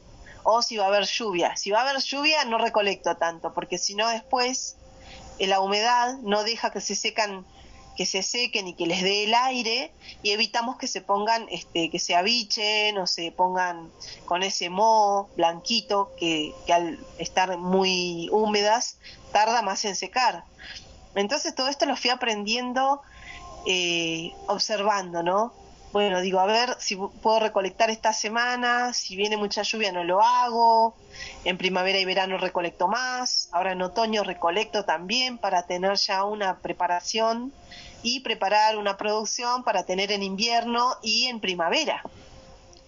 [0.43, 1.55] o si va a haber lluvia.
[1.55, 4.75] Si va a haber lluvia no recolecto tanto, porque si no después
[5.39, 7.45] eh, la humedad no deja que se secan
[7.97, 11.89] que se sequen y que les dé el aire y evitamos que se pongan este
[11.89, 13.91] que se abichen o se pongan
[14.25, 18.97] con ese moho blanquito que, que al estar muy húmedas
[19.33, 20.45] tarda más en secar
[21.15, 23.01] entonces todo esto lo fui aprendiendo
[23.65, 25.53] eh, observando, ¿no?
[25.91, 30.21] Bueno, digo, a ver si puedo recolectar esta semana, si viene mucha lluvia no lo
[30.21, 30.95] hago,
[31.43, 36.59] en primavera y verano recolecto más, ahora en otoño recolecto también para tener ya una
[36.59, 37.51] preparación
[38.03, 42.01] y preparar una producción para tener en invierno y en primavera,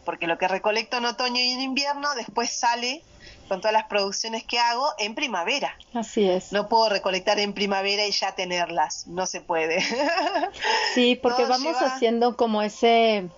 [0.05, 3.03] porque lo que recolecto en otoño y en invierno después sale
[3.47, 5.77] con todas las producciones que hago en primavera.
[5.93, 6.51] Así es.
[6.51, 9.83] No puedo recolectar en primavera y ya tenerlas, no se puede.
[10.93, 13.29] Sí, porque vamos haciendo como ese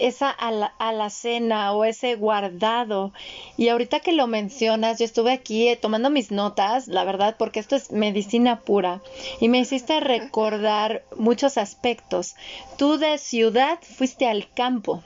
[0.00, 3.12] esa alacena o ese guardado.
[3.56, 7.60] Y ahorita que lo mencionas, yo estuve aquí eh, tomando mis notas, la verdad, porque
[7.60, 9.02] esto es medicina pura.
[9.40, 12.34] Y me hiciste recordar muchos aspectos.
[12.78, 15.02] Tú de ciudad fuiste al campo.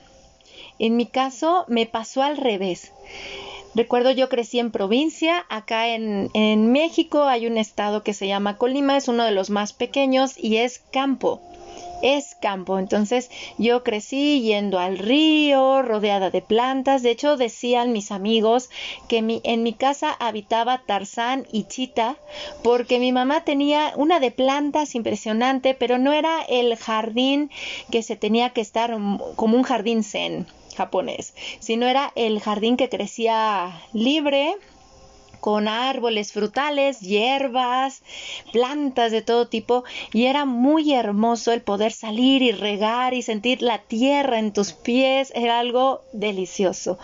[0.78, 2.92] En mi caso me pasó al revés.
[3.74, 6.30] Recuerdo yo crecí en provincia, acá en,
[6.70, 10.58] México hay un estado que se llama Colima, es uno de los más pequeños y
[10.58, 11.42] es campo.
[12.00, 17.02] Es campo, entonces yo crecí yendo al río, rodeada de plantas.
[17.02, 18.70] De hecho, decían mis amigos
[19.08, 22.16] que mi, en mi casa habitaba Tarzán y Chita,
[22.62, 27.50] porque mi mamá tenía una de plantas impresionante, pero no era el jardín
[27.90, 28.96] que se tenía que estar
[29.34, 34.56] como un jardín zen japonés, sino era el jardín que crecía libre,
[35.44, 38.02] con árboles frutales, hierbas,
[38.50, 43.60] plantas de todo tipo, y era muy hermoso el poder salir y regar y sentir
[43.60, 46.98] la tierra en tus pies, era algo delicioso.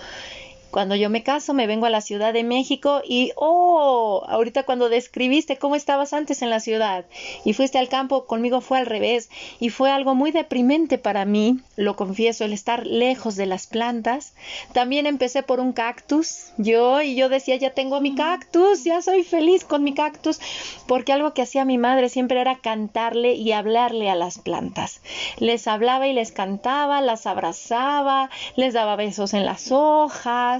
[0.70, 4.88] Cuando yo me caso, me vengo a la Ciudad de México y, oh, ahorita cuando
[4.88, 7.04] describiste cómo estabas antes en la ciudad
[7.44, 11.58] y fuiste al campo, conmigo fue al revés y fue algo muy deprimente para mí,
[11.76, 14.34] lo confieso, el estar lejos de las plantas.
[14.72, 19.24] También empecé por un cactus, yo, y yo decía, ya tengo mi cactus, ya soy
[19.24, 20.40] feliz con mi cactus,
[20.86, 25.00] porque algo que hacía mi madre siempre era cantarle y hablarle a las plantas.
[25.38, 30.59] Les hablaba y les cantaba, las abrazaba, les daba besos en las hojas,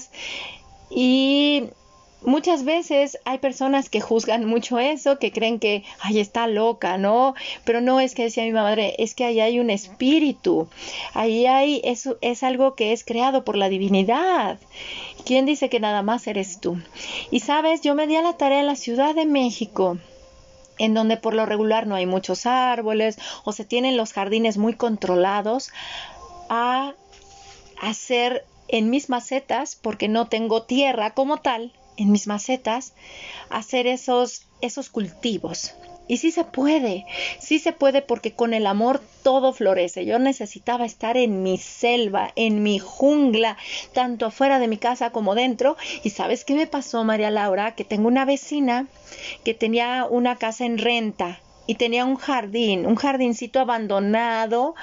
[0.91, 1.65] y
[2.23, 7.35] muchas veces hay personas que juzgan mucho eso, que creen que, ay, está loca, ¿no?
[7.65, 10.69] Pero no es que decía mi madre, es que ahí hay un espíritu,
[11.15, 14.59] ahí hay, eso es algo que es creado por la divinidad.
[15.25, 16.81] ¿Quién dice que nada más eres tú?
[17.31, 19.99] Y sabes, yo me di a la tarea en la Ciudad de México
[20.79, 24.73] en donde por lo regular no hay muchos árboles o se tienen los jardines muy
[24.73, 25.71] controlados,
[26.49, 26.95] a
[27.83, 32.95] hacer en mis macetas, porque no tengo tierra como tal, en mis macetas,
[33.51, 35.75] hacer esos, esos cultivos.
[36.11, 37.07] Y sí se puede,
[37.39, 40.05] sí se puede porque con el amor todo florece.
[40.05, 43.57] Yo necesitaba estar en mi selva, en mi jungla,
[43.93, 45.77] tanto afuera de mi casa como dentro.
[46.03, 48.89] Y sabes qué me pasó, María Laura, que tengo una vecina
[49.45, 54.75] que tenía una casa en renta y tenía un jardín, un jardincito abandonado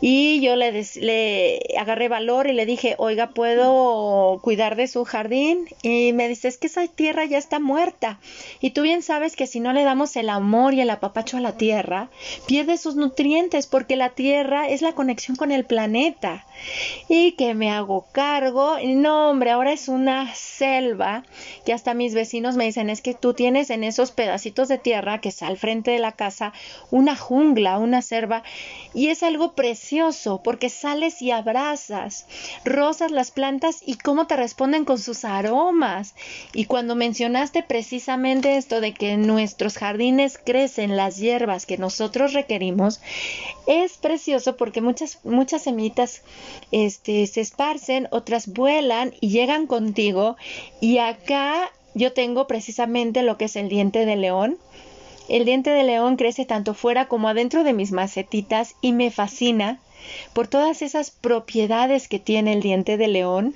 [0.00, 5.68] y yo le, le agarré valor y le dije, oiga, ¿puedo cuidar de su jardín?
[5.82, 8.20] Y me dice, es que esa tierra ya está muerta.
[8.60, 11.40] Y tú bien sabes que si no le damos el amor y el apapacho a
[11.40, 12.10] la tierra,
[12.46, 16.46] pierde sus nutrientes porque la tierra es la conexión con el planeta.
[17.08, 18.76] Y que me hago cargo.
[18.84, 21.24] No, hombre, ahora es una selva
[21.64, 25.20] que hasta mis vecinos me dicen, es que tú tienes en esos pedacitos de tierra
[25.20, 26.52] que está al frente de la casa
[26.90, 28.42] una jungla, una selva.
[28.94, 32.26] Y es algo precioso porque sales y abrazas,
[32.64, 36.14] rosas las plantas y cómo te responden con sus aromas.
[36.52, 42.32] Y cuando mencionaste precisamente esto de que en nuestros jardines crecen las hierbas que nosotros
[42.32, 43.00] requerimos,
[43.66, 46.22] es precioso porque muchas, muchas semitas
[46.72, 50.36] este, se esparcen, otras vuelan y llegan contigo.
[50.80, 54.58] Y acá yo tengo precisamente lo que es el diente de león
[55.28, 59.78] el diente de león crece tanto fuera como adentro de mis macetitas y me fascina
[60.32, 63.54] por todas esas propiedades que tiene el diente de león.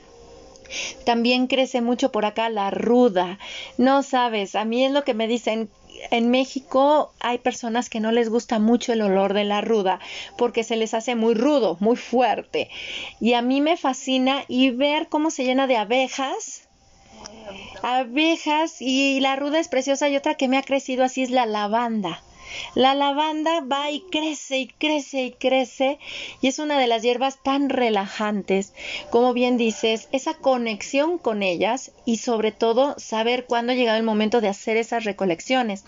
[1.04, 3.38] También crece mucho por acá la ruda.
[3.78, 5.70] No sabes, a mí es lo que me dicen,
[6.10, 10.00] en México hay personas que no les gusta mucho el olor de la ruda
[10.36, 12.70] porque se les hace muy rudo, muy fuerte.
[13.20, 16.68] Y a mí me fascina y ver cómo se llena de abejas
[17.82, 21.46] abejas y la ruda es preciosa y otra que me ha crecido así es la
[21.46, 22.22] lavanda.
[22.74, 25.98] La lavanda va y crece y crece y crece
[26.40, 28.72] y es una de las hierbas tan relajantes,
[29.10, 34.04] como bien dices, esa conexión con ellas y sobre todo saber cuándo ha llegado el
[34.04, 35.84] momento de hacer esas recolecciones.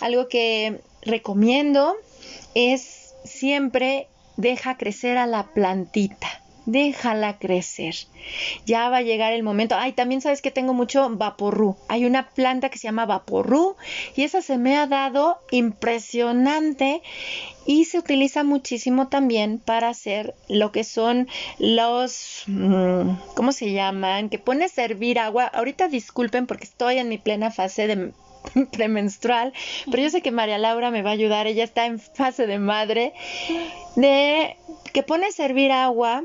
[0.00, 1.94] Algo que recomiendo
[2.54, 7.94] es siempre deja crecer a la plantita déjala crecer.
[8.66, 9.76] Ya va a llegar el momento.
[9.76, 11.76] Ay, también sabes que tengo mucho vaporru.
[11.88, 13.76] Hay una planta que se llama vaporru
[14.16, 17.02] y esa se me ha dado impresionante
[17.66, 24.28] y se utiliza muchísimo también para hacer lo que son los, mm, ¿cómo se llaman?
[24.28, 25.44] Que pone a servir agua.
[25.44, 28.12] Ahorita disculpen porque estoy en mi plena fase de
[28.72, 29.52] premenstrual,
[29.90, 32.58] pero yo sé que María Laura me va a ayudar, ella está en fase de
[32.58, 33.12] madre,
[33.94, 34.56] de
[34.92, 36.24] que pone a servir agua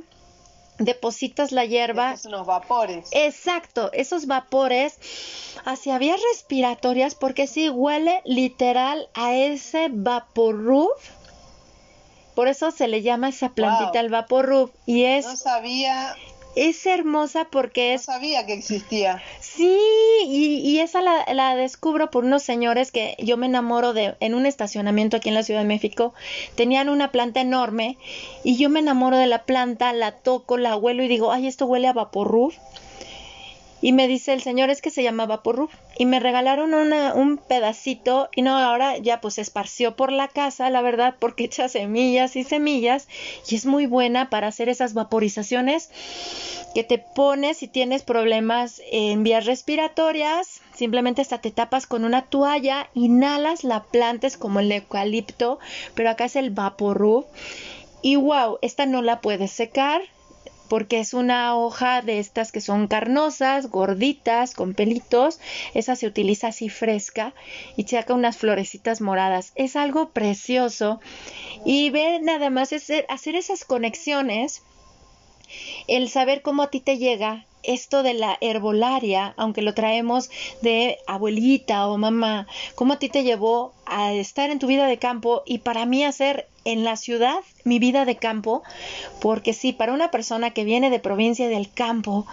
[0.80, 2.13] depositas la hierba.
[2.13, 3.10] Esos unos vapores.
[3.12, 5.00] Exacto, esos vapores
[5.66, 10.92] hacia vías respiratorias porque sí huele literal a ese vaporrub.
[12.36, 16.16] Por eso se le llama esa plantita el vaporrub y es No sabía
[16.58, 18.08] es hermosa porque es...
[18.08, 19.22] No sabía que existía.
[19.39, 19.78] Sí,
[20.26, 24.46] y, esa la, la, descubro por unos señores que yo me enamoro de en un
[24.46, 26.13] estacionamiento aquí en la Ciudad de México.
[26.56, 27.98] Tenían una planta enorme
[28.43, 31.65] y yo me enamoro de la planta, la toco, la huelo y digo, ay, esto
[31.65, 32.56] huele a vaporruf.
[33.80, 35.70] Y me dice el señor, es que se llama Vaporrub.
[36.00, 40.70] Y me regalaron un pedacito y no, ahora ya pues se esparció por la casa,
[40.70, 43.08] la verdad, porque echa semillas y semillas
[43.48, 45.90] y es muy buena para hacer esas vaporizaciones
[46.74, 50.62] que te pones si tienes problemas en vías respiratorias.
[50.76, 55.60] Simplemente hasta te tapas con una toalla, inhalas la planta, es como el eucalipto,
[55.96, 57.26] pero acá es el Vaporrub.
[58.02, 60.02] Y wow, esta no la puedes secar,
[60.69, 65.39] porque es una hoja de estas que son carnosas, gorditas, con pelitos.
[65.73, 67.34] Esa se utiliza así fresca
[67.75, 69.53] y saca unas florecitas moradas.
[69.56, 70.99] Es algo precioso.
[71.65, 74.62] Y ver nada más hacer esas conexiones,
[75.88, 80.30] el saber cómo a ti te llega esto de la herbolaria, aunque lo traemos
[80.62, 84.98] de abuelita o mamá, cómo a ti te llevó a estar en tu vida de
[84.98, 88.63] campo y para mí hacer en la ciudad mi vida de campo,
[89.22, 92.28] porque sí, para una persona que viene de provincia del campo,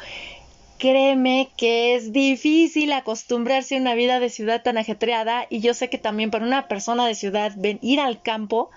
[0.85, 5.88] créeme que es difícil acostumbrarse a una vida de ciudad tan ajetreada y yo sé
[5.88, 8.68] que también para una persona de ciudad ven, ir al campo,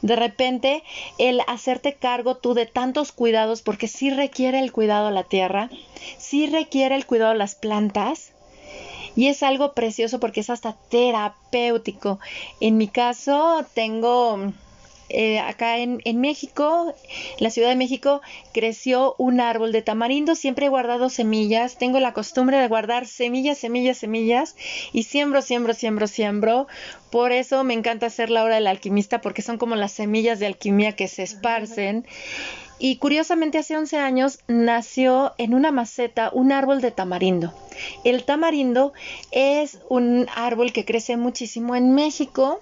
[0.00, 0.82] de repente
[1.18, 5.68] el hacerte cargo tú de tantos cuidados, porque sí requiere el cuidado a la tierra,
[6.16, 8.32] sí requiere el cuidado a las plantas,
[9.14, 12.20] y es algo precioso porque es hasta terapéutico.
[12.60, 14.54] En mi caso tengo
[15.10, 16.94] eh, acá en, en, México,
[17.38, 18.20] la Ciudad de México,
[18.52, 20.34] creció un árbol de tamarindo.
[20.34, 21.78] Siempre he guardado semillas.
[21.78, 24.56] Tengo la costumbre de guardar semillas, semillas, semillas.
[24.92, 26.66] Y siembro, siembro, siembro, siembro.
[27.10, 30.46] Por eso me encanta hacer la hora del alquimista, porque son como las semillas de
[30.46, 32.06] alquimia que se esparcen.
[32.82, 37.52] Y curiosamente hace 11 años nació en una maceta un árbol de tamarindo.
[38.04, 38.94] El tamarindo
[39.32, 42.60] es un árbol que crece muchísimo en México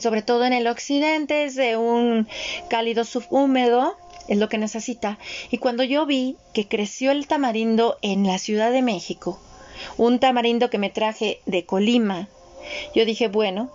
[0.00, 2.28] sobre todo en el occidente, es de un
[2.68, 3.96] cálido subhúmedo,
[4.28, 5.18] es lo que necesita.
[5.50, 9.40] Y cuando yo vi que creció el tamarindo en la Ciudad de México,
[9.96, 12.28] un tamarindo que me traje de Colima,
[12.94, 13.70] yo dije, bueno,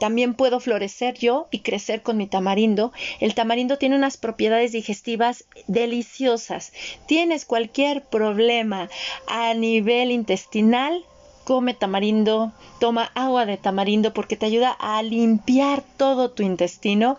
[0.00, 2.92] también puedo florecer yo y crecer con mi tamarindo.
[3.20, 6.72] El tamarindo tiene unas propiedades digestivas deliciosas.
[7.06, 8.90] Tienes cualquier problema
[9.28, 11.04] a nivel intestinal,
[11.44, 17.16] come tamarindo, toma agua de tamarindo porque te ayuda a limpiar todo tu intestino.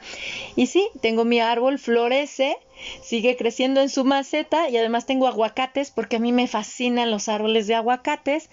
[0.56, 2.58] Y sí, tengo mi árbol, florece,
[3.02, 7.28] sigue creciendo en su maceta y además tengo aguacates porque a mí me fascinan los
[7.30, 8.50] árboles de aguacates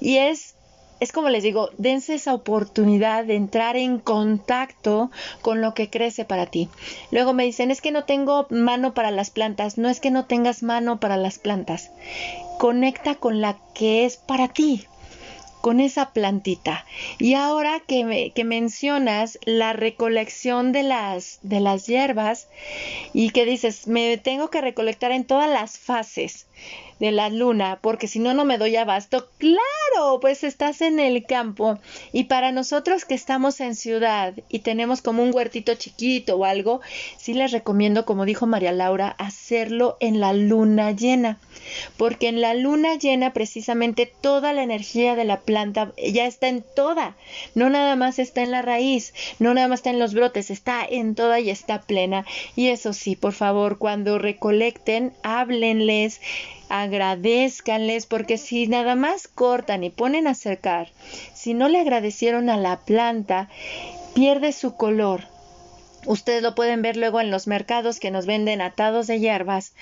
[0.00, 0.54] y es
[1.00, 6.24] es como les digo, dense esa oportunidad de entrar en contacto con lo que crece
[6.24, 6.68] para ti.
[7.10, 9.78] Luego me dicen, es que no tengo mano para las plantas.
[9.78, 11.90] No es que no tengas mano para las plantas.
[12.60, 14.86] Conecta con la que es para ti
[15.62, 16.84] con esa plantita.
[17.18, 22.48] Y ahora que, que, mencionas la recolección de las, de las hierbas
[23.14, 26.46] y que dices, me tengo que recolectar en todas las fases
[27.02, 29.28] de la luna, porque si no, no me doy abasto.
[29.38, 31.80] Claro, pues estás en el campo.
[32.12, 36.80] Y para nosotros que estamos en ciudad y tenemos como un huertito chiquito o algo,
[37.18, 41.40] sí les recomiendo, como dijo María Laura, hacerlo en la luna llena.
[41.96, 46.62] Porque en la luna llena precisamente toda la energía de la planta ya está en
[46.62, 47.16] toda.
[47.56, 50.86] No nada más está en la raíz, no nada más está en los brotes, está
[50.88, 52.24] en toda y está plena.
[52.54, 56.20] Y eso sí, por favor, cuando recolecten, háblenles
[56.72, 60.88] agradezcanles, porque si nada más cortan y ponen a secar,
[61.34, 63.50] si no le agradecieron a la planta,
[64.14, 65.24] pierde su color.
[66.06, 69.74] Ustedes lo pueden ver luego en los mercados que nos venden atados de hierbas.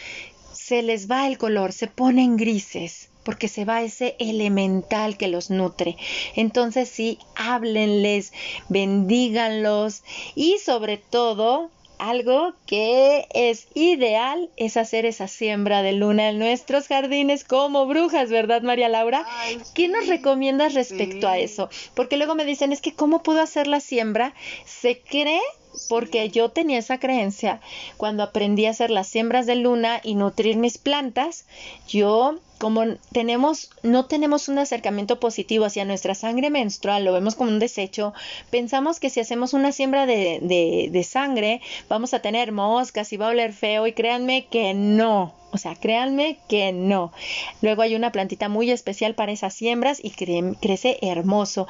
[0.52, 5.50] Se les va el color, se ponen grises porque se va ese elemental que los
[5.50, 5.96] nutre.
[6.34, 8.32] Entonces sí, háblenles,
[8.68, 10.02] bendíganlos
[10.34, 11.70] y sobre todo
[12.00, 18.30] algo que es ideal es hacer esa siembra de luna en nuestros jardines como brujas,
[18.30, 19.26] ¿verdad, María Laura?
[19.74, 21.68] ¿Qué nos recomiendas respecto a eso?
[21.94, 24.34] Porque luego me dicen, es que ¿cómo puedo hacer la siembra?
[24.64, 25.40] Se cree
[25.88, 27.60] porque yo tenía esa creencia
[27.96, 31.46] cuando aprendí a hacer las siembras de luna y nutrir mis plantas,
[31.88, 37.50] yo como tenemos, no tenemos un acercamiento positivo hacia nuestra sangre menstrual, lo vemos como
[37.50, 38.12] un desecho,
[38.50, 43.16] pensamos que si hacemos una siembra de, de, de sangre vamos a tener moscas y
[43.16, 47.12] va a oler feo y créanme que no, o sea, créanme que no.
[47.60, 51.66] Luego hay una plantita muy especial para esas siembras y crece hermoso.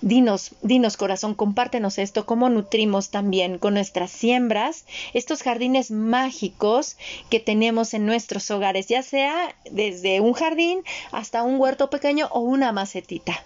[0.00, 6.96] Dinos, dinos corazón, compártenos esto, cómo nutrimos también con nuestras siembras estos jardines mágicos
[7.30, 12.40] que tenemos en nuestros hogares, ya sea desde un jardín hasta un huerto pequeño o
[12.40, 13.42] una macetita.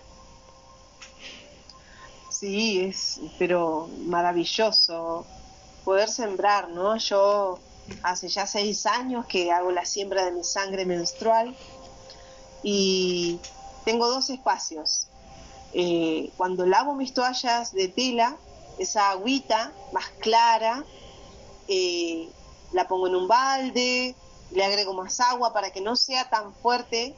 [2.28, 5.24] Sí, es pero maravilloso
[5.84, 6.96] poder sembrar, ¿no?
[6.98, 7.60] Yo
[8.02, 11.56] hace ya seis años que hago la siembra de mi sangre menstrual
[12.62, 13.38] y
[13.84, 15.08] tengo dos espacios
[15.74, 18.36] eh, cuando lavo mis toallas de tela,
[18.78, 20.84] esa agüita más clara,
[21.68, 22.28] eh,
[22.72, 24.14] la pongo en un balde,
[24.50, 27.14] le agrego más agua para que no sea tan fuerte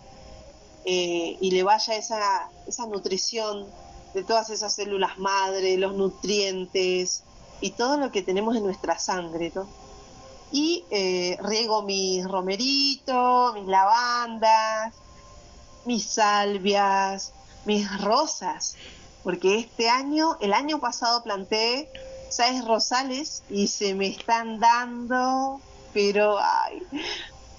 [0.84, 2.48] eh, y le vaya esa,
[2.88, 3.66] nutrición
[4.14, 7.24] de todas esas células madre, los nutrientes
[7.60, 9.52] y todo lo que tenemos en nuestra sangre.
[10.52, 10.84] Y
[11.40, 14.94] riego mis romeritos, mis lavandas,
[15.84, 17.32] mis salvias,
[17.64, 18.76] mis rosas,
[19.22, 21.90] porque este año, el año pasado planté
[22.28, 25.60] seis rosales y se me están dando,
[25.92, 26.82] pero ay,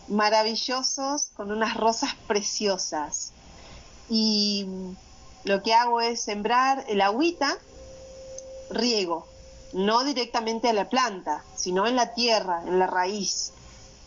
[0.07, 3.31] maravillosos, con unas rosas preciosas.
[4.09, 4.67] Y
[5.43, 7.57] lo que hago es sembrar el agüita,
[8.69, 9.27] riego,
[9.73, 13.54] no directamente a la planta, sino en la tierra, en la raíz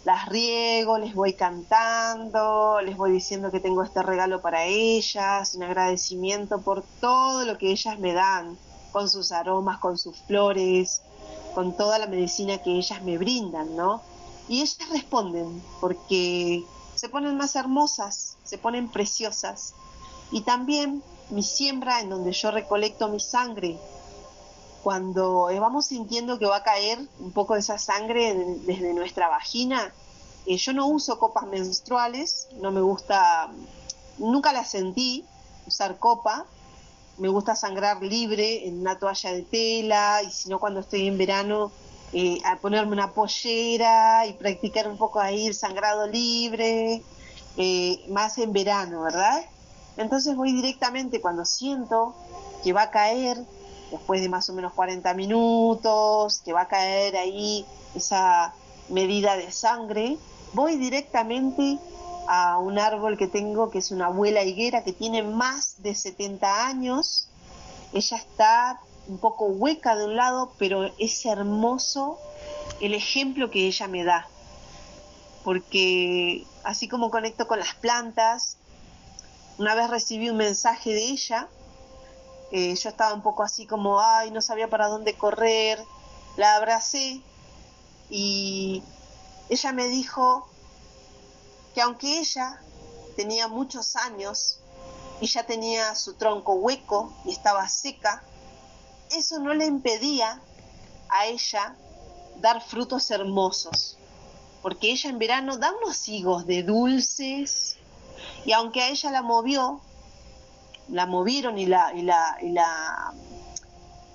[0.08, 5.64] las riego, les voy cantando, les voy diciendo que tengo este regalo para ellas, un
[5.64, 8.56] agradecimiento por todo lo que ellas me dan,
[8.90, 11.02] con sus aromas, con sus flores,
[11.54, 14.00] con toda la medicina que ellas me brindan, ¿no?
[14.48, 19.74] Y ellas responden porque se ponen más hermosas, se ponen preciosas.
[20.30, 23.76] Y también mi siembra en donde yo recolecto mi sangre,
[24.88, 28.34] cuando vamos sintiendo que va a caer un poco de esa sangre
[28.64, 29.92] desde nuestra vagina,
[30.46, 33.50] eh, yo no uso copas menstruales, no me gusta,
[34.16, 35.26] nunca la sentí
[35.66, 36.46] usar copa,
[37.18, 41.18] me gusta sangrar libre en una toalla de tela y si no cuando estoy en
[41.18, 41.70] verano
[42.14, 47.02] eh, a ponerme una pollera y practicar un poco ahí el sangrado libre,
[47.58, 49.44] eh, más en verano, ¿verdad?
[49.98, 52.14] Entonces voy directamente cuando siento
[52.64, 53.36] que va a caer
[53.90, 57.64] después de más o menos 40 minutos, que va a caer ahí
[57.94, 58.54] esa
[58.88, 60.18] medida de sangre,
[60.52, 61.78] voy directamente
[62.26, 66.66] a un árbol que tengo, que es una abuela higuera que tiene más de 70
[66.66, 67.28] años.
[67.92, 72.18] Ella está un poco hueca de un lado, pero es hermoso
[72.80, 74.28] el ejemplo que ella me da.
[75.42, 78.58] Porque así como conecto con las plantas,
[79.56, 81.48] una vez recibí un mensaje de ella
[82.50, 85.84] eh, yo estaba un poco así como, ay, no sabía para dónde correr.
[86.36, 87.20] La abracé
[88.08, 88.82] y
[89.48, 90.48] ella me dijo
[91.74, 92.60] que aunque ella
[93.16, 94.60] tenía muchos años
[95.20, 98.22] y ya tenía su tronco hueco y estaba seca,
[99.10, 100.40] eso no le impedía
[101.08, 101.76] a ella
[102.40, 103.98] dar frutos hermosos,
[104.62, 107.76] porque ella en verano da unos higos de dulces
[108.44, 109.80] y aunque a ella la movió
[110.90, 113.12] la movieron y la, y la, y la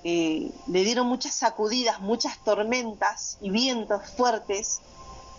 [0.06, 4.80] eh, le dieron muchas sacudidas, muchas tormentas y vientos fuertes,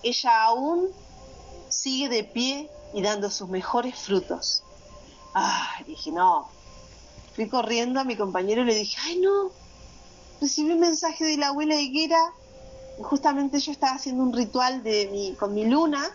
[0.02, 0.90] ella aún
[1.70, 4.64] sigue de pie y dando sus mejores frutos.
[5.36, 6.50] Ah, dije, no.
[7.36, 9.52] Fui corriendo a mi compañero y le dije, ay no,
[10.42, 12.34] recibí un mensaje de la abuela Higuera.
[13.00, 16.10] Justamente yo estaba haciendo un ritual de mi, con mi luna,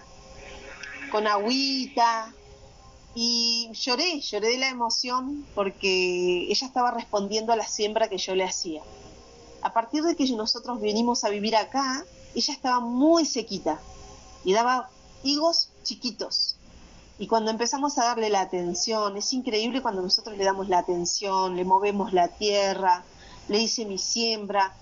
[1.12, 2.32] con agüita,
[3.14, 8.34] y lloré, lloré de la emoción porque ella estaba respondiendo a la siembra que yo
[8.34, 8.82] le hacía.
[9.62, 12.04] A partir de que nosotros venimos a vivir acá,
[12.34, 13.80] ella estaba muy sequita
[14.44, 14.88] y daba
[15.22, 16.56] higos chiquitos.
[17.18, 21.56] Y cuando empezamos a darle la atención, es increíble cuando nosotros le damos la atención,
[21.56, 23.04] le movemos la tierra,
[23.48, 24.74] le hice mi siembra.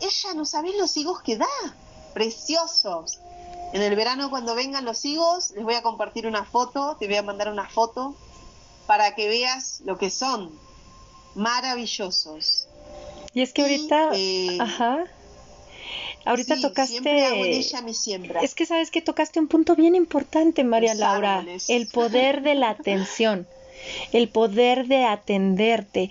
[0.00, 1.46] Ella no sabe los higos que da,
[2.12, 3.20] preciosos.
[3.72, 7.16] En el verano cuando vengan los higos, les voy a compartir una foto, te voy
[7.16, 8.16] a mandar una foto
[8.86, 10.50] para que veas lo que son.
[11.34, 12.66] Maravillosos.
[13.34, 15.04] Y es que ahorita, eh, ajá.
[16.24, 17.26] Ahorita tocaste.
[17.26, 18.40] Hago ella mi siembra.
[18.40, 21.44] Es que sabes que tocaste un punto bien importante, María Laura.
[21.68, 23.46] El poder de la atención.
[24.12, 26.10] el poder de atenderte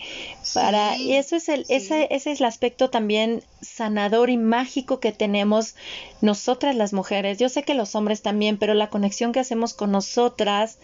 [0.54, 5.12] para y eso es el ese, ese es el aspecto también sanador y mágico que
[5.12, 5.76] tenemos
[6.22, 9.92] nosotras las mujeres yo sé que los hombres también pero la conexión que hacemos con
[9.92, 10.80] nosotras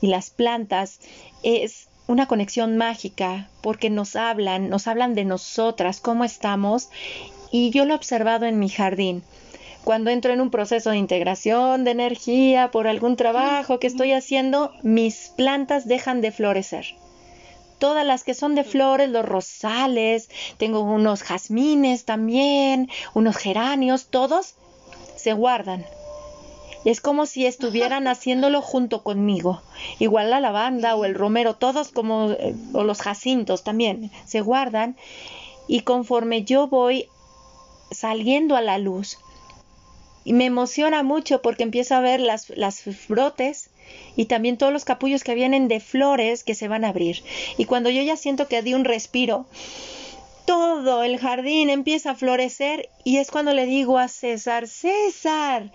[0.00, 1.00] y las plantas
[1.42, 6.90] es una conexión mágica porque nos hablan, nos hablan de nosotras, cómo estamos
[7.50, 9.22] y yo lo he observado en mi jardín.
[9.84, 14.72] Cuando entro en un proceso de integración de energía por algún trabajo que estoy haciendo,
[14.82, 16.86] mis plantas dejan de florecer.
[17.78, 24.54] Todas las que son de flores, los rosales, tengo unos jazmines también, unos geranios, todos
[25.16, 25.84] se guardan
[26.84, 29.62] es como si estuvieran haciéndolo junto conmigo.
[29.98, 34.96] Igual la lavanda o el romero, todos como, eh, o los jacintos también, se guardan
[35.68, 37.08] y conforme yo voy
[37.90, 39.18] saliendo a la luz,
[40.24, 42.46] y me emociona mucho porque empiezo a ver las,
[43.08, 43.70] brotes
[44.16, 47.22] y también todos los capullos que vienen de flores que se van a abrir.
[47.58, 49.46] Y cuando yo ya siento que di un respiro,
[50.44, 55.70] todo el jardín empieza a florecer y es cuando le digo a César, César,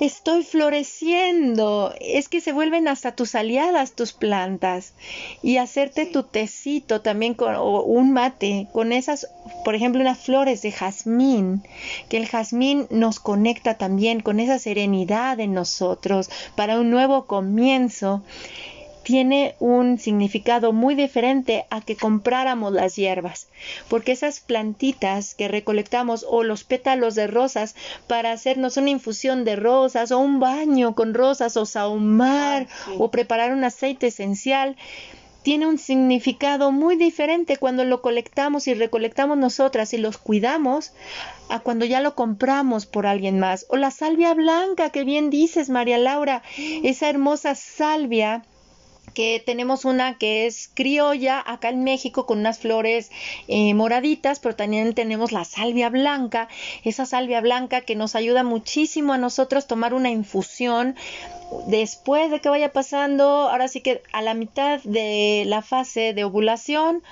[0.00, 1.94] estoy floreciendo.
[2.00, 4.94] Es que se vuelven hasta tus aliadas tus plantas.
[5.42, 9.28] Y hacerte tu tecito también con o un mate con esas,
[9.64, 11.62] por ejemplo, unas flores de jazmín,
[12.08, 18.22] que el jazmín nos conecta también con esa serenidad en nosotros para un nuevo comienzo
[19.08, 23.48] tiene un significado muy diferente a que compráramos las hierbas,
[23.88, 27.74] porque esas plantitas que recolectamos o los pétalos de rosas
[28.06, 32.66] para hacernos una infusión de rosas o un baño con rosas o sahumar
[32.98, 34.76] o preparar un aceite esencial,
[35.42, 40.92] tiene un significado muy diferente cuando lo colectamos y recolectamos nosotras y los cuidamos
[41.48, 43.64] a cuando ya lo compramos por alguien más.
[43.70, 46.42] O la salvia blanca, que bien dices, María Laura,
[46.82, 48.42] esa hermosa salvia
[49.18, 53.10] que tenemos una que es criolla acá en México con unas flores
[53.48, 56.46] eh, moraditas, pero también tenemos la salvia blanca,
[56.84, 60.94] esa salvia blanca que nos ayuda muchísimo a nosotros tomar una infusión
[61.66, 66.22] después de que vaya pasando, ahora sí que a la mitad de la fase de
[66.22, 67.02] ovulación,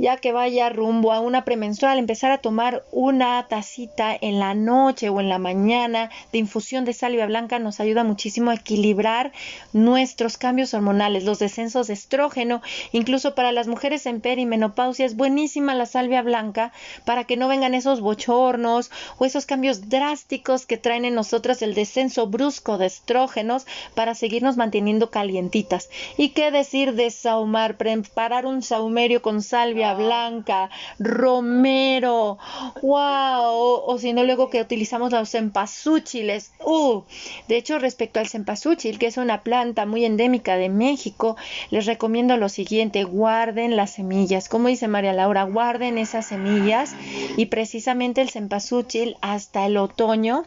[0.00, 5.10] ya que vaya rumbo a una premenstrual, empezar a tomar una tacita en la noche
[5.10, 9.30] o en la mañana de infusión de salvia blanca nos ayuda muchísimo a equilibrar
[9.74, 15.74] nuestros cambios hormonales, los descensos de estrógeno, incluso para las mujeres en perimenopausia es buenísima
[15.74, 16.72] la salvia blanca
[17.04, 21.74] para que no vengan esos bochornos o esos cambios drásticos que traen en nosotras el
[21.74, 25.90] descenso brusco de estrógenos para seguirnos manteniendo calientitas.
[26.16, 27.76] ¿Y qué decir de saumar?
[27.76, 32.38] Preparar un saumerio con salvia blanca, romero,
[32.82, 37.02] wow, o, si no luego que utilizamos los cempasúchiles, uh,
[37.48, 41.36] de hecho respecto al cempasúchil, que es una planta muy endémica de México,
[41.70, 46.94] les recomiendo lo siguiente, guarden las semillas, como dice María Laura, guarden esas semillas
[47.36, 50.44] y precisamente el cempasúchil hasta el otoño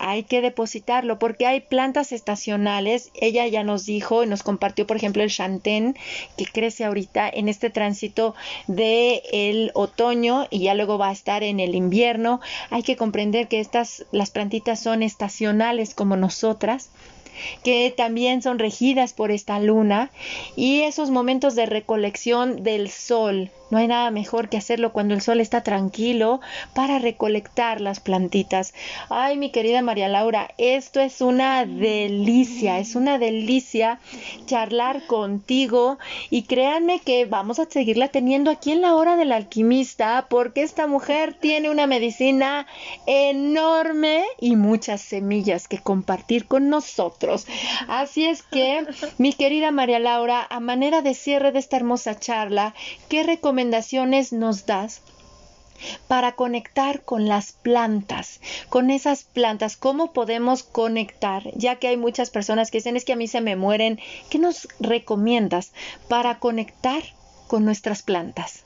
[0.00, 3.10] hay que depositarlo porque hay plantas estacionales.
[3.14, 5.94] Ella ya nos dijo y nos compartió, por ejemplo, el chantén
[6.36, 8.34] que crece ahorita en este tránsito
[8.66, 12.40] de el otoño y ya luego va a estar en el invierno.
[12.70, 16.90] Hay que comprender que estas las plantitas son estacionales como nosotras
[17.62, 20.10] que también son regidas por esta luna
[20.56, 23.50] y esos momentos de recolección del sol.
[23.70, 26.40] No hay nada mejor que hacerlo cuando el sol está tranquilo
[26.74, 28.74] para recolectar las plantitas.
[29.08, 34.00] Ay, mi querida María Laura, esto es una delicia, es una delicia
[34.46, 35.98] charlar contigo
[36.30, 40.88] y créanme que vamos a seguirla teniendo aquí en la hora del alquimista porque esta
[40.88, 42.66] mujer tiene una medicina
[43.06, 47.46] enorme y muchas semillas que compartir con nosotros.
[47.88, 48.84] Así es que,
[49.18, 52.74] mi querida María Laura, a manera de cierre de esta hermosa charla,
[53.08, 55.02] ¿qué recomendaciones recomendaciones nos das
[56.08, 58.40] para conectar con las plantas,
[58.70, 63.12] con esas plantas, cómo podemos conectar, ya que hay muchas personas que dicen es que
[63.12, 63.98] a mí se me mueren,
[64.30, 65.72] ¿qué nos recomiendas
[66.08, 67.02] para conectar
[67.48, 68.64] con nuestras plantas?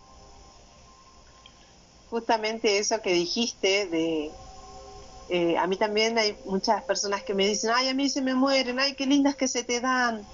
[2.11, 4.31] Justamente eso que dijiste de...
[5.31, 8.35] Eh, a mí también hay muchas personas que me dicen, ay, a mí se me
[8.35, 10.25] mueren, ay, qué lindas que se te dan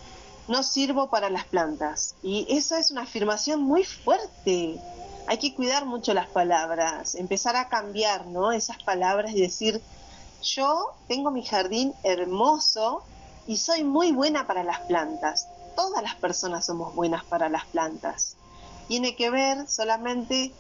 [0.51, 2.17] no sirvo para las plantas.
[2.23, 4.81] Y eso es una afirmación muy fuerte.
[5.29, 8.51] Hay que cuidar mucho las palabras, empezar a cambiar, ¿no?
[8.51, 9.81] Esas palabras y decir,
[10.43, 13.05] yo tengo mi jardín hermoso
[13.47, 15.47] y soy muy buena para las plantas.
[15.77, 18.37] Todas las personas somos buenas para las plantas.
[18.89, 20.53] Tiene que ver solamente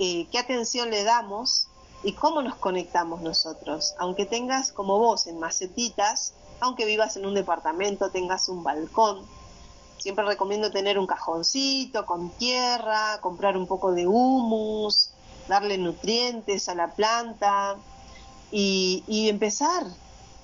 [0.00, 1.68] eh, qué atención le damos
[2.02, 3.94] y cómo nos conectamos nosotros.
[3.98, 9.24] Aunque tengas como vos en macetitas, aunque vivas en un departamento, tengas un balcón,
[9.98, 15.10] siempre recomiendo tener un cajoncito con tierra, comprar un poco de humus,
[15.48, 17.76] darle nutrientes a la planta
[18.50, 19.84] y, empezar,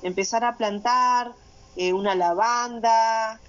[0.02, 1.34] empezar a plantar
[1.76, 3.40] eh, una lavanda,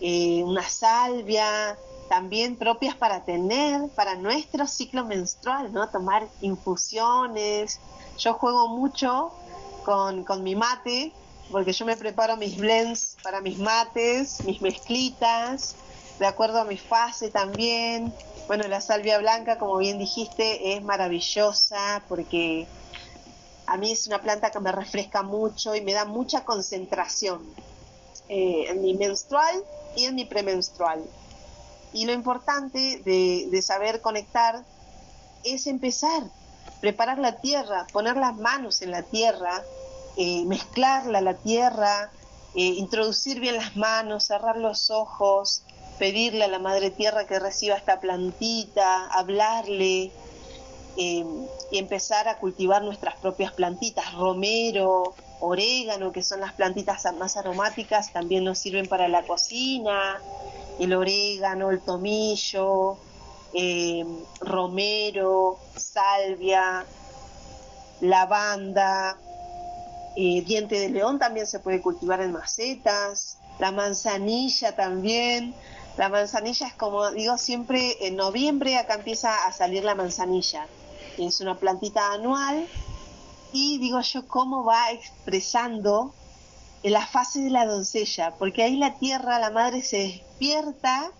[0.00, 1.78] eh, una salvia,
[2.08, 5.88] también propias para tener para nuestro ciclo menstrual, ¿no?
[5.88, 7.80] Tomar infusiones.
[8.18, 9.32] Yo juego mucho
[9.84, 11.14] con, con mi mate,
[11.50, 15.74] porque yo me preparo mis blends para mis mates, mis mezclitas,
[16.18, 18.12] de acuerdo a mi fase también.
[18.46, 22.66] Bueno, la salvia blanca, como bien dijiste, es maravillosa porque
[23.66, 27.42] a mí es una planta que me refresca mucho y me da mucha concentración
[28.28, 29.62] eh, en mi menstrual
[29.96, 31.04] y en mi premenstrual.
[31.92, 34.64] Y lo importante de, saber conectar
[35.44, 36.22] es empezar,
[36.80, 39.62] preparar la tierra, poner las manos en la tierra,
[40.16, 42.10] eh, mezclarla la tierra,
[42.54, 45.62] eh, introducir bien las manos, cerrar los ojos,
[45.98, 50.12] pedirle a la madre tierra que reciba esta plantita, hablarle
[50.98, 51.24] eh,
[51.70, 58.12] y empezar a cultivar nuestras propias plantitas, romero, orégano, que son las plantitas más aromáticas,
[58.12, 60.20] también nos sirven para la cocina,
[60.78, 62.98] el orégano, el tomillo,
[64.40, 66.84] romero, salvia,
[68.02, 69.18] lavanda,
[70.16, 75.54] eh, diente de león también se puede cultivar en macetas, la manzanilla también.
[75.96, 80.66] La manzanilla es como digo siempre, en noviembre acá empieza a salir la manzanilla.
[81.18, 82.66] Es una plantita anual
[83.52, 86.14] y digo yo cómo va expresando
[86.82, 91.10] en la fase de la doncella, porque ahí la tierra, la madre se despierta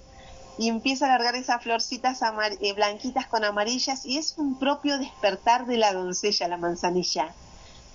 [0.59, 2.21] y empieza a largar esas florcitas
[2.61, 7.35] eh, blanquitas con amarillas y es un propio despertar de la doncella, la manzanilla,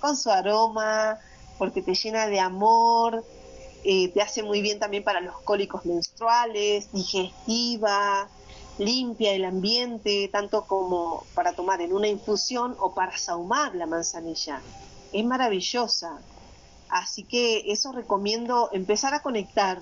[0.00, 1.18] con su aroma,
[1.58, 3.24] porque te llena de amor,
[3.84, 8.28] eh, te hace muy bien también para los cólicos menstruales, digestiva,
[8.78, 14.60] limpia el ambiente, tanto como para tomar en una infusión o para sahumar la manzanilla.
[15.12, 16.18] Es maravillosa.
[16.88, 19.80] Así que eso recomiendo empezar a conectar,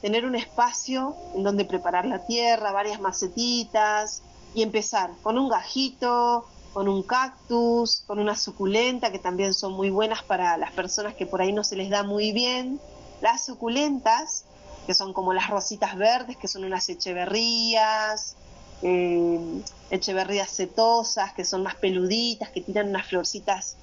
[0.00, 4.22] tener un espacio en donde preparar la tierra, varias macetitas
[4.54, 9.90] y empezar con un gajito, con un cactus, con una suculenta que también son muy
[9.90, 12.80] buenas para las personas que por ahí no se les da muy bien.
[13.22, 14.44] Las suculentas,
[14.84, 18.34] que son como las rositas verdes, que son unas echeverrías,
[18.82, 23.76] eh, echeverrías setosas, que son más peluditas, que tiran unas florcitas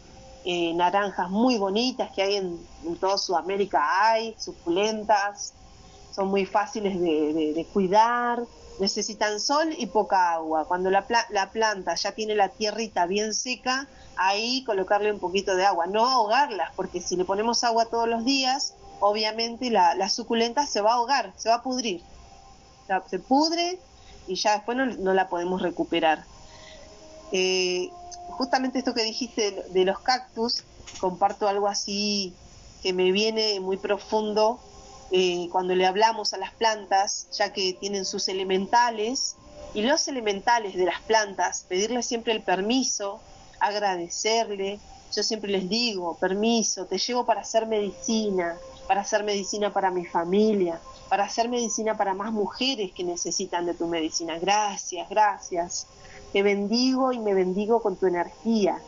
[0.43, 2.59] eh, naranjas muy bonitas que hay en,
[2.99, 5.53] toda Sudamérica, hay suculentas,
[6.13, 8.43] son muy fáciles de, cuidar,
[8.79, 10.67] necesitan sol y poca agua.
[10.67, 15.65] Cuando la, la, planta ya tiene la tierrita bien seca, ahí colocarle un poquito de
[15.65, 20.81] agua, no ahogarlas, porque si le ponemos agua todos los días, obviamente la, suculenta se
[20.81, 22.01] va a ahogar, se va a pudrir.
[23.09, 23.79] se pudre
[24.27, 26.23] y ya después no, la podemos recuperar.
[27.31, 27.89] Eh,
[28.29, 30.63] justamente esto que dijiste de, los cactus,
[30.99, 32.33] comparto algo así
[32.83, 34.59] que me viene muy profundo
[35.11, 39.35] eh, cuando le hablamos a las plantas, ya que tienen sus elementales,
[39.73, 43.21] y los elementales de las plantas, pedirle siempre el permiso,
[43.59, 44.79] agradecerle.
[45.15, 48.57] Yo siempre les digo, permiso, te llevo para hacer medicina,
[48.87, 53.73] para hacer medicina para mi familia, para hacer medicina para más mujeres que necesitan de
[53.73, 54.39] tu medicina.
[54.39, 55.87] Gracias, gracias.
[56.33, 58.79] Te bendigo y me bendigo con tu energía.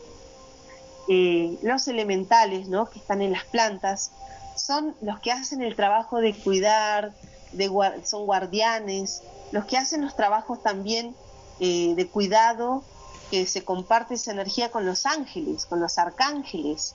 [1.08, 2.88] Eh, los elementales ¿no?
[2.88, 4.10] que están en las plantas
[4.56, 7.12] son los que hacen el trabajo de cuidar,
[7.52, 7.70] de,
[8.04, 11.14] son guardianes, los que hacen los trabajos también
[11.60, 12.82] eh, de cuidado,
[13.30, 16.94] que se comparte esa energía con los ángeles, con los arcángeles.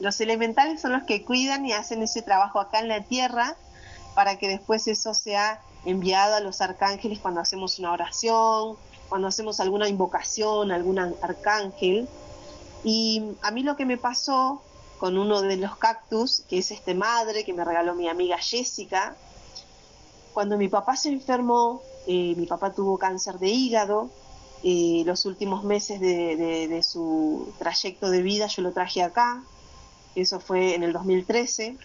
[0.00, 3.56] Los elementales son los que cuidan y hacen ese trabajo acá en la tierra
[4.14, 8.76] para que después eso sea enviado a los arcángeles cuando hacemos una oración,
[9.08, 12.08] cuando hacemos alguna invocación, algún arcángel.
[12.84, 14.62] Y a mí lo que me pasó
[14.98, 19.16] con uno de los cactus, que es este madre que me regaló mi amiga Jessica,
[20.34, 24.10] cuando mi papá se enfermó, eh, mi papá tuvo cáncer de hígado,
[24.62, 29.42] eh, los últimos meses de, su trayecto de vida yo lo traje acá,
[30.14, 31.76] eso fue en el 2013.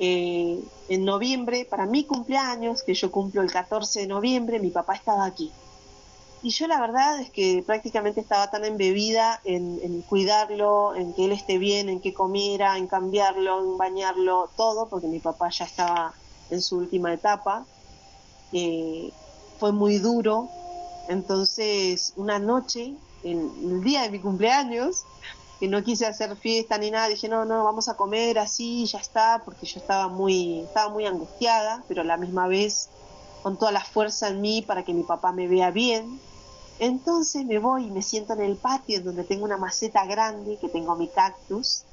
[0.00, 4.94] Eh, en noviembre, para mi cumpleaños, que yo cumplo el 14 de noviembre, mi papá
[4.94, 5.50] estaba aquí.
[6.42, 11.32] Y yo la verdad es que prácticamente estaba tan embebida en, cuidarlo, en que él
[11.32, 16.14] esté bien, en que comiera, en cambiarlo, en bañarlo, todo, porque mi papá ya estaba
[16.50, 17.66] en su última etapa.
[18.52, 19.10] Eh,
[19.58, 20.48] fue muy duro.
[21.08, 25.04] Entonces, una noche el, día de mi cumpleaños,
[25.58, 28.98] que no quise hacer fiesta ni nada, dije, no, no, vamos a comer así, ya
[28.98, 32.90] está, porque yo estaba muy, estaba muy angustiada, pero a la misma vez
[33.48, 36.20] con toda la fuerza en mí para que mi papá me vea bien.
[36.80, 40.68] Entonces me voy y me siento en el patio donde tengo una maceta grande, que
[40.68, 41.84] tengo mi cactus,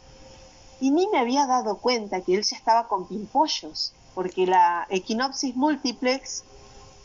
[0.81, 5.55] y ni me había dado cuenta que él ya estaba con pimpollos, porque la Equinopsis
[5.55, 6.43] multiplex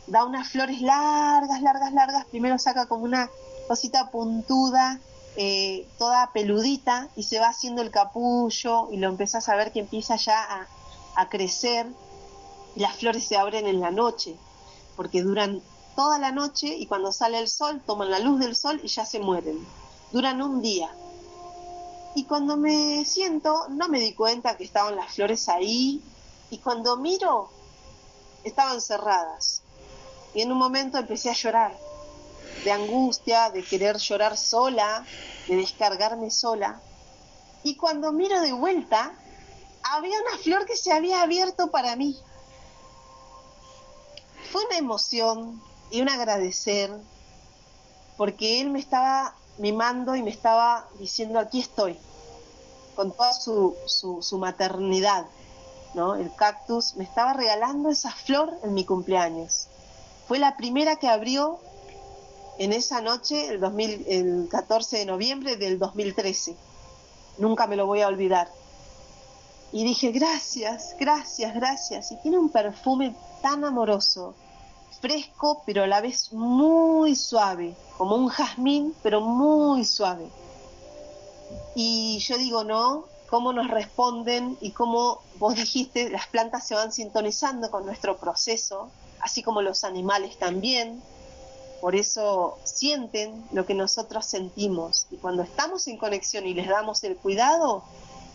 [0.08, 3.30] da unas flores largas, largas, largas, primero saca como una
[3.68, 4.98] cosita puntuda,
[5.36, 9.78] eh, toda peludita, y se va haciendo el capullo, y lo empezás a ver que
[9.78, 10.66] empieza ya a,
[11.14, 11.86] a crecer,
[12.76, 14.36] las flores se abren en la noche,
[14.96, 15.62] porque duran
[15.96, 19.04] toda la noche y cuando sale el sol toman la luz del sol y ya
[19.04, 19.66] se mueren.
[20.12, 20.90] Duran un día.
[22.14, 26.02] Y cuando me siento, no me di cuenta que estaban las flores ahí.
[26.50, 27.50] Y cuando miro,
[28.42, 29.62] estaban cerradas.
[30.34, 31.76] Y en un momento empecé a llorar,
[32.64, 35.04] de angustia, de querer llorar sola,
[35.46, 36.80] de descargarme sola.
[37.62, 39.12] Y cuando miro de vuelta,
[39.82, 42.16] había una flor que se había abierto para mí.
[44.50, 46.90] Fue una emoción y un agradecer,
[48.16, 51.96] porque él me estaba mimando y me estaba diciendo, aquí estoy,
[52.96, 55.26] con toda su, maternidad,
[55.94, 56.16] ¿no?
[56.16, 59.68] El cactus me estaba regalando esa flor en mi cumpleaños.
[60.26, 61.60] Fue la primera que abrió
[62.58, 66.56] en esa noche, el, 2000, el 14 de noviembre del 2013.
[67.38, 68.50] Nunca me lo voy a olvidar.
[69.72, 72.10] Y dije, gracias, gracias, gracias.
[72.10, 74.34] Y tiene un perfume tan amoroso,
[75.00, 80.28] fresco, pero a la vez muy suave, como un jazmín, pero muy suave.
[81.74, 86.92] Y yo digo, no, cómo nos responden y cómo vos dijiste, las plantas se van
[86.92, 91.02] sintonizando con nuestro proceso, así como los animales también.
[91.80, 95.06] Por eso sienten lo que nosotros sentimos.
[95.10, 97.84] Y cuando estamos en conexión y les damos el cuidado,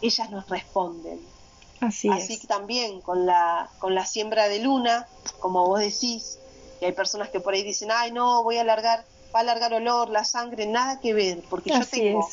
[0.02, 1.35] ellas nos responden.
[1.82, 5.08] Así, Así que también con la, con la siembra de luna,
[5.40, 6.40] como vos decís,
[6.80, 9.74] que hay personas que por ahí dicen, ay no, voy a alargar, va a alargar
[9.74, 12.30] olor, la sangre, nada que ver, porque yo tengo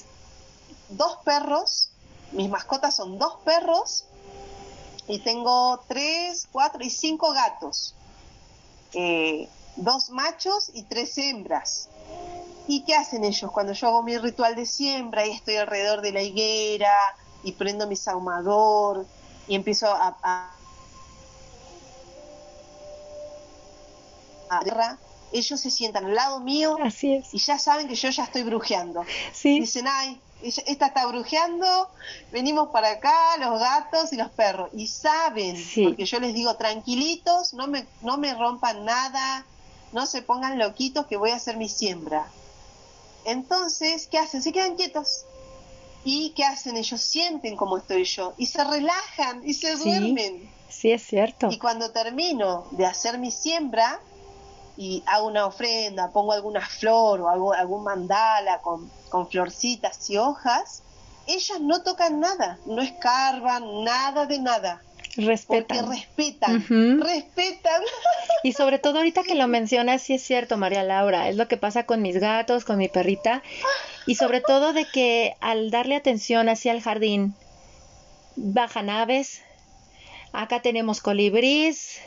[0.91, 1.89] dos perros,
[2.33, 4.05] mis mascotas son dos perros,
[5.09, 7.95] y tengo tres, cuatro y cinco gatos,
[8.95, 11.89] eh, dos machos y tres hembras.
[12.69, 16.13] ¿Y qué hacen ellos cuando yo hago mi ritual de siembra y estoy alrededor de
[16.13, 16.95] la higuera
[17.43, 19.05] y prendo mi saumador
[19.49, 20.57] y empiezo a, a
[25.33, 26.77] ellos se sientan al lado mío
[27.33, 29.05] y ya saben que yo ya estoy brujeando.
[29.43, 31.89] Dicen, ay, esta está brujeando,
[32.31, 34.71] venimos para acá, los gatos y los perros.
[34.75, 39.47] Y saben, porque yo les digo, tranquilitos, no me, no me rompan nada,
[39.93, 42.27] no se pongan loquitos que voy a hacer mi siembra.
[43.25, 44.43] Entonces, ¿qué hacen?
[44.43, 45.25] Se quedan quietos.
[46.05, 46.77] ¿Y qué hacen?
[46.77, 50.51] Ellos sienten como estoy yo y se relajan y se duermen.
[50.69, 51.49] Sí, es cierto.
[51.51, 54.01] Y cuando termino de hacer mi siembra,
[54.77, 60.17] y hago una ofrenda, pongo alguna flor o hago algún mandala con, con florcitas y
[60.17, 60.83] hojas,
[61.27, 64.83] ellas no tocan nada, no escarban, nada de nada.
[65.17, 65.85] Respetan.
[65.85, 67.83] Porque respetan, respetan.
[68.43, 71.59] Y sobre todo ahorita que lo mencionas, sí es cierto, María Laura, es lo que
[71.59, 73.43] pasa con mis gatos, con mi perrita,
[74.07, 77.35] y sobre todo de que al darle atención hacia el jardín,
[78.37, 79.43] bajan aves,
[80.33, 82.01] acá tenemos colibrís,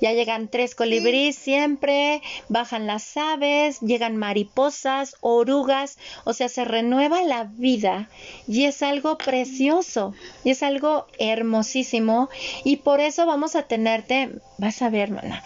[0.00, 7.22] ya llegan tres colibríes siempre, bajan las aves, llegan mariposas, orugas, o sea, se renueva
[7.22, 8.08] la vida
[8.46, 10.14] y es algo precioso
[10.44, 12.28] y es algo hermosísimo
[12.64, 15.42] y por eso vamos a tenerte, vas a ver, mana,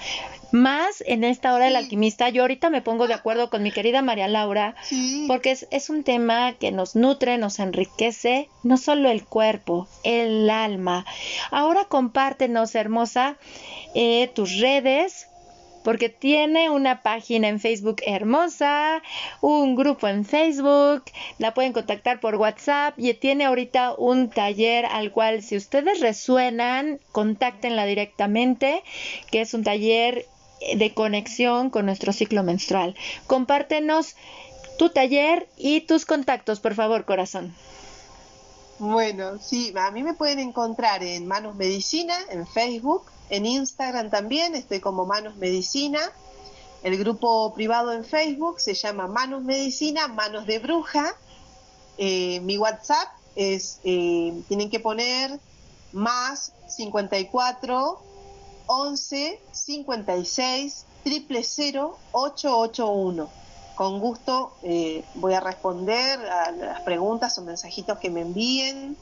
[0.52, 2.28] más en esta hora del alquimista.
[2.28, 4.74] Yo ahorita me pongo de acuerdo con mi querida María Laura,
[5.26, 10.48] porque es, es, un tema que nos nutre, nos enriquece, no solo el cuerpo, el
[10.50, 11.04] alma.
[11.50, 13.36] Ahora compártenos, hermosa,
[13.94, 15.28] eh, tus redes,
[15.88, 19.02] porque tiene una página en Facebook hermosa,
[19.40, 21.04] un grupo en Facebook,
[21.38, 27.00] la pueden contactar por WhatsApp y tiene ahorita un taller al cual si ustedes resuenan,
[27.12, 28.82] contáctenla directamente,
[29.30, 30.26] que es un taller
[30.76, 32.94] de conexión con nuestro ciclo menstrual.
[33.26, 34.14] Compártenos
[34.78, 37.54] tu taller y tus contactos, por favor, corazón.
[38.78, 44.54] Bueno, sí, a mí me pueden encontrar en Manos Medicina, en Facebook, en Instagram también,
[44.54, 45.98] estoy como Manos Medicina.
[46.84, 51.12] El grupo privado en Facebook se llama Manos Medicina, Manos de Bruja.
[51.98, 55.40] Eh, mi WhatsApp es, eh, tienen que poner
[55.92, 58.00] más 54
[58.68, 63.28] 11 56 000 881.
[63.74, 68.96] con gusto eh, voy a responder a las preguntas o mensajitos que me envíen.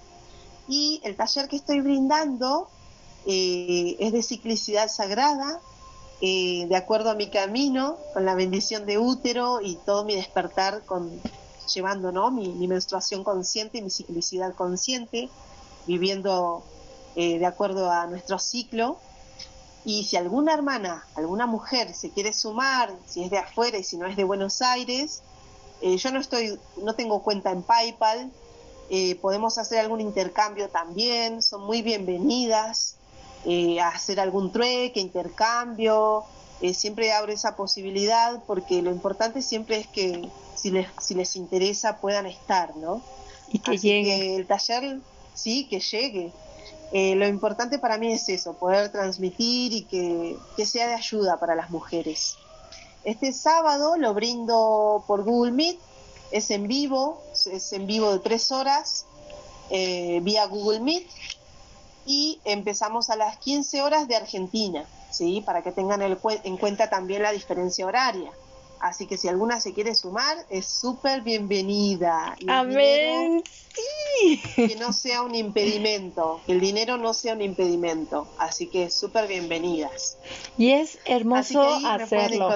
[0.68, 2.68] Y el taller que estoy brindando
[3.26, 5.60] eh, es de ciclicidad sagrada,
[6.20, 10.84] eh, de acuerdo a mi camino, con la bendición de útero y todo mi despertar,
[10.84, 11.10] con,
[11.74, 12.30] llevando ¿no?
[12.30, 15.28] mi, menstruación consciente mi ciclicidad consciente,
[15.86, 16.62] viviendo
[17.16, 18.98] de acuerdo a nuestro ciclo.
[19.86, 23.96] Y si alguna hermana, alguna mujer se quiere sumar, si es de afuera y si
[23.96, 25.22] no es de Buenos Aires,
[25.80, 28.32] eh, yo no estoy, no tengo cuenta en PayPal,
[28.90, 32.96] eh, podemos hacer algún intercambio también, son muy bienvenidas
[33.44, 36.24] eh, a hacer algún trueque, intercambio,
[36.74, 41.98] siempre abro esa posibilidad porque lo importante siempre es que si les, si les interesa
[42.00, 43.02] puedan estar, ¿no?
[43.52, 44.34] Y que llegue.
[44.34, 44.98] el taller,
[45.34, 46.32] sí, que llegue.
[46.92, 51.54] Eh, lo importante para mí es eso, poder transmitir y que, sea de ayuda para
[51.54, 52.36] las mujeres.
[53.04, 55.78] Este sábado lo brindo por Google Meet,
[56.30, 59.06] es en vivo, es en vivo de tres horas,
[59.70, 61.06] eh, vía Google Meet,
[62.04, 65.42] y empezamos a las 15 horas de Argentina, ¿sí?
[65.44, 68.30] para que tengan en cuenta también la diferencia horaria.
[68.80, 72.36] Así que si alguna se quiere sumar, es súper bienvenida.
[72.46, 73.42] Amén.
[73.74, 74.40] Sí.
[74.54, 78.28] Que no sea un impedimento, que el dinero no sea un impedimento.
[78.38, 80.18] Así que súper bienvenidas.
[80.56, 82.50] Y es hermoso hacerlo.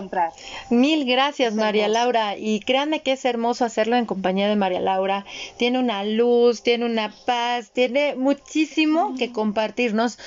[0.70, 2.36] Mil gracias, María Laura.
[2.36, 5.24] Y créanme que es hermoso hacerlo en compañía de María Laura.
[5.56, 10.18] Tiene una luz, tiene una paz, tiene muchísimo que compartirnos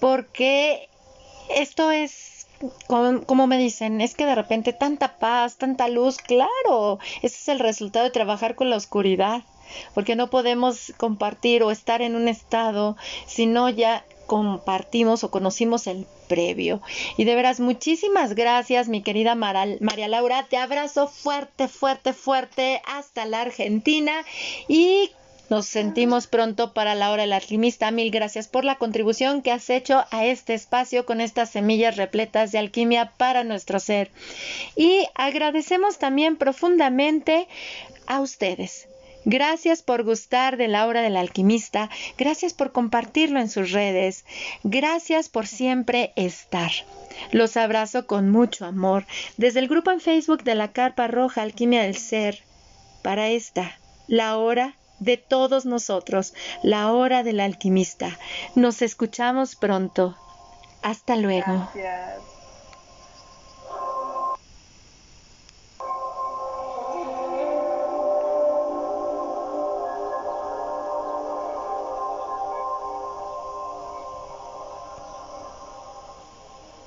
[0.00, 0.88] porque
[1.54, 2.31] esto es
[2.86, 7.58] como, me dicen, es que de repente tanta paz, tanta luz, claro, ese es el
[7.58, 9.42] resultado de trabajar con la oscuridad,
[9.94, 12.96] porque no podemos compartir o estar en un estado
[13.26, 16.80] si no ya compartimos o conocimos el previo.
[17.16, 20.46] Y de veras, muchísimas gracias, mi querida María Laura.
[20.48, 24.12] Te abrazo fuerte, fuerte, fuerte hasta la Argentina
[24.68, 25.10] y
[25.50, 27.90] nos sentimos pronto para la hora del alquimista.
[27.90, 32.52] Mil gracias por la contribución que has hecho a este espacio con estas semillas repletas
[32.52, 34.10] de alquimia para nuestro ser.
[34.76, 37.48] Y agradecemos también profundamente
[38.06, 38.88] a ustedes.
[39.24, 44.24] Gracias por gustar de la hora del alquimista, gracias por compartirlo en sus redes,
[44.64, 46.72] gracias por siempre estar.
[47.30, 51.82] Los abrazo con mucho amor desde el grupo en Facebook de la Carpa Roja Alquimia
[51.82, 52.42] del Ser
[53.02, 53.78] para esta,
[54.08, 58.18] la hora de todos nosotros, la hora del alquimista.
[58.54, 60.16] Nos escuchamos pronto.
[60.82, 61.68] Hasta luego.